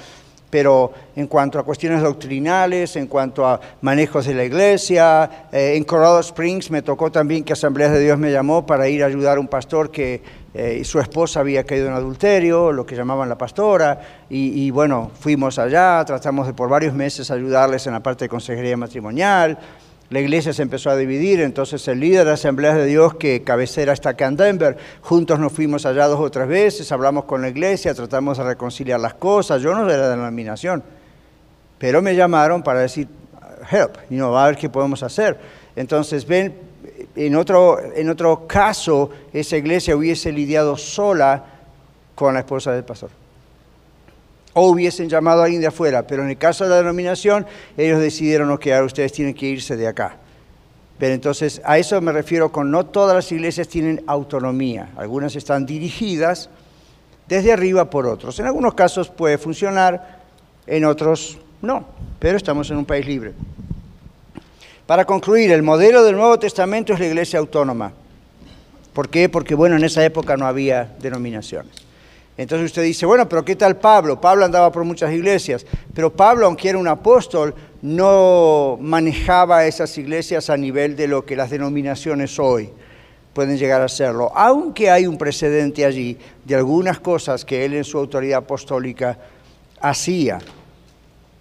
[0.53, 5.83] pero en cuanto a cuestiones doctrinales, en cuanto a manejos de la iglesia, eh, en
[5.83, 9.37] Colorado Springs me tocó también que Asambleas de Dios me llamó para ir a ayudar
[9.37, 10.21] a un pastor que
[10.53, 13.99] eh, su esposa había caído en adulterio, lo que llamaban la pastora,
[14.29, 18.29] y, y, bueno, fuimos allá, tratamos de por varios meses ayudarles en la parte de
[18.29, 19.57] consejería matrimonial,
[20.09, 23.43] la iglesia se empezó a dividir, entonces el líder de la Asamblea de Dios, que
[23.43, 27.41] cabecera está acá en Denver, juntos nos fuimos allá dos o tres veces, hablamos con
[27.41, 30.83] la iglesia, tratamos de reconciliar las cosas, yo no era de la denominación,
[31.79, 33.07] pero me llamaron para decir,
[33.71, 35.37] help, y no a ver qué podemos hacer.
[35.75, 36.53] Entonces, ven,
[37.15, 41.45] en otro, en otro caso, esa iglesia hubiese lidiado sola
[42.13, 43.22] con la esposa del pastor
[44.53, 47.45] o hubiesen llamado a alguien de afuera, pero en el caso de la denominación,
[47.77, 50.17] ellos decidieron, ok, ahora ustedes tienen que irse de acá.
[50.99, 55.65] Pero entonces, a eso me refiero con no todas las iglesias tienen autonomía, algunas están
[55.65, 56.49] dirigidas
[57.27, 58.39] desde arriba por otros.
[58.39, 60.19] En algunos casos puede funcionar,
[60.67, 61.85] en otros no,
[62.19, 63.33] pero estamos en un país libre.
[64.85, 67.93] Para concluir, el modelo del Nuevo Testamento es la iglesia autónoma.
[68.93, 69.29] ¿Por qué?
[69.29, 71.71] Porque, bueno, en esa época no había denominaciones.
[72.37, 74.19] Entonces usted dice, bueno, pero ¿qué tal Pablo?
[74.19, 77.53] Pablo andaba por muchas iglesias, pero Pablo, aunque era un apóstol,
[77.83, 82.71] no manejaba esas iglesias a nivel de lo que las denominaciones hoy
[83.33, 87.83] pueden llegar a serlo, aunque hay un precedente allí de algunas cosas que él en
[87.83, 89.17] su autoridad apostólica
[89.79, 90.39] hacía.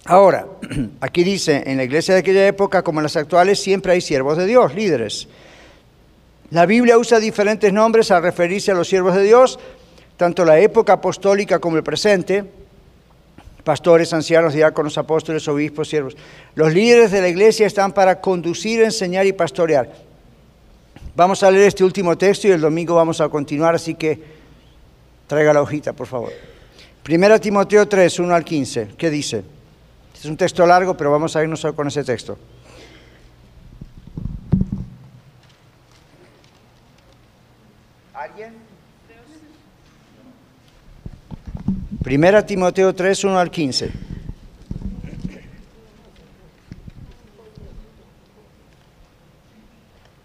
[0.05, 0.47] Ahora,
[1.01, 4.37] aquí dice, en la iglesia de aquella época como en las actuales siempre hay siervos
[4.37, 5.27] de Dios, líderes.
[6.49, 9.59] La Biblia usa diferentes nombres al referirse a los siervos de Dios,
[10.23, 12.45] tanto la época apostólica como el presente,
[13.61, 16.15] pastores, ancianos, diáconos, apóstoles, obispos, siervos.
[16.55, 19.91] Los líderes de la iglesia están para conducir, enseñar y pastorear.
[21.13, 24.17] Vamos a leer este último texto y el domingo vamos a continuar, así que
[25.27, 26.31] traiga la hojita, por favor.
[27.03, 29.43] Primera Timoteo 3, 1 al 15, ¿qué dice?
[30.15, 32.37] Es un texto largo, pero vamos a irnos con ese texto.
[38.13, 38.63] ¿Alguien?
[42.03, 43.89] Primera Timoteo 3, 1 al 15.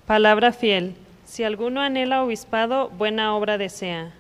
[0.05, 0.97] Palabra fiel.
[1.25, 4.13] Si alguno anhela obispado, buena obra desea.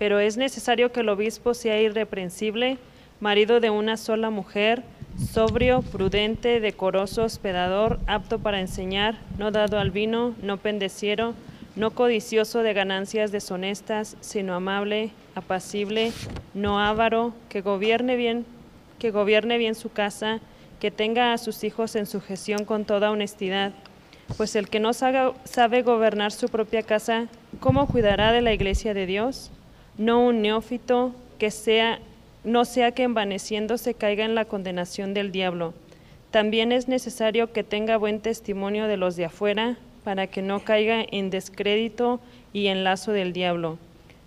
[0.00, 2.76] Pero es necesario que el obispo sea irreprensible,
[3.20, 4.82] marido de una sola mujer,
[5.32, 11.34] sobrio, prudente, decoroso, hospedador, apto para enseñar, no dado al vino, no pendeciero,
[11.76, 16.12] no codicioso de ganancias deshonestas, sino amable, apacible,
[16.54, 18.44] no avaro, que gobierne bien,
[18.98, 20.40] que gobierne bien su casa,
[20.80, 23.72] que tenga a sus hijos en sujeción con toda honestidad
[24.36, 27.28] pues el que no sabe gobernar su propia casa,
[27.60, 29.50] ¿cómo cuidará de la iglesia de Dios?
[29.98, 32.00] No un neófito que sea,
[32.44, 35.74] no sea que envaneciéndose caiga en la condenación del diablo.
[36.30, 39.76] También es necesario que tenga buen testimonio de los de afuera,
[40.06, 42.20] para que no caiga en descrédito
[42.52, 43.76] y en lazo del diablo.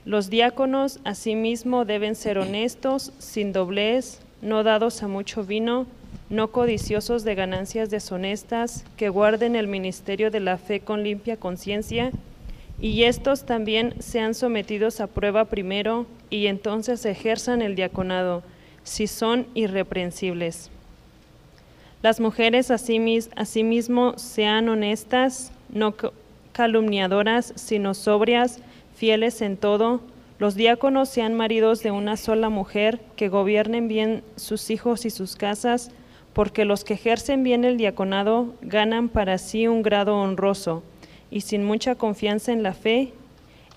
[0.04, 5.88] Los diáconos asimismo deben ser honestos, sin doblez, no dados a mucho vino,
[6.30, 12.12] no codiciosos de ganancias deshonestas, que guarden el ministerio de la fe con limpia conciencia,
[12.82, 18.44] y estos también sean sometidos a prueba primero, y entonces ejerzan el diaconado,
[18.84, 20.72] si son irreprensibles.
[22.02, 25.96] Las mujeres asimismo sean honestas, no
[26.52, 28.60] calumniadoras, sino sobrias,
[28.96, 30.02] fieles en todo.
[30.40, 35.36] Los diáconos sean maridos de una sola mujer, que gobiernen bien sus hijos y sus
[35.36, 35.92] casas,
[36.34, 40.84] porque los que ejercen bien el diaconado ganan para sí un grado honroso,
[41.32, 43.14] y sin mucha confianza en la fe,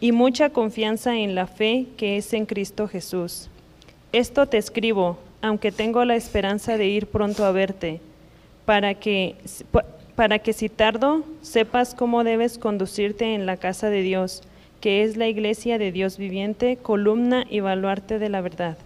[0.01, 3.49] y mucha confianza en la fe que es en Cristo Jesús.
[4.13, 8.01] Esto te escribo, aunque tengo la esperanza de ir pronto a verte,
[8.65, 9.37] para que,
[10.17, 14.43] para que si tardo sepas cómo debes conducirte en la casa de Dios,
[14.81, 18.77] que es la iglesia de Dios viviente, columna y baluarte de la verdad.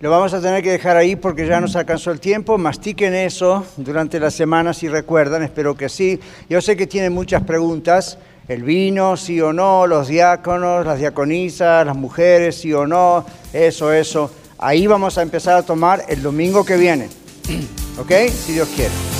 [0.00, 2.56] Lo vamos a tener que dejar ahí porque ya nos alcanzó el tiempo.
[2.56, 6.18] Mastiquen eso durante la semana si recuerdan, espero que sí.
[6.48, 8.16] Yo sé que tienen muchas preguntas.
[8.48, 13.92] El vino, sí o no, los diáconos, las diaconisas, las mujeres, sí o no, eso,
[13.92, 14.30] eso.
[14.58, 17.08] Ahí vamos a empezar a tomar el domingo que viene.
[17.98, 18.12] ¿Ok?
[18.30, 19.19] Si Dios quiere.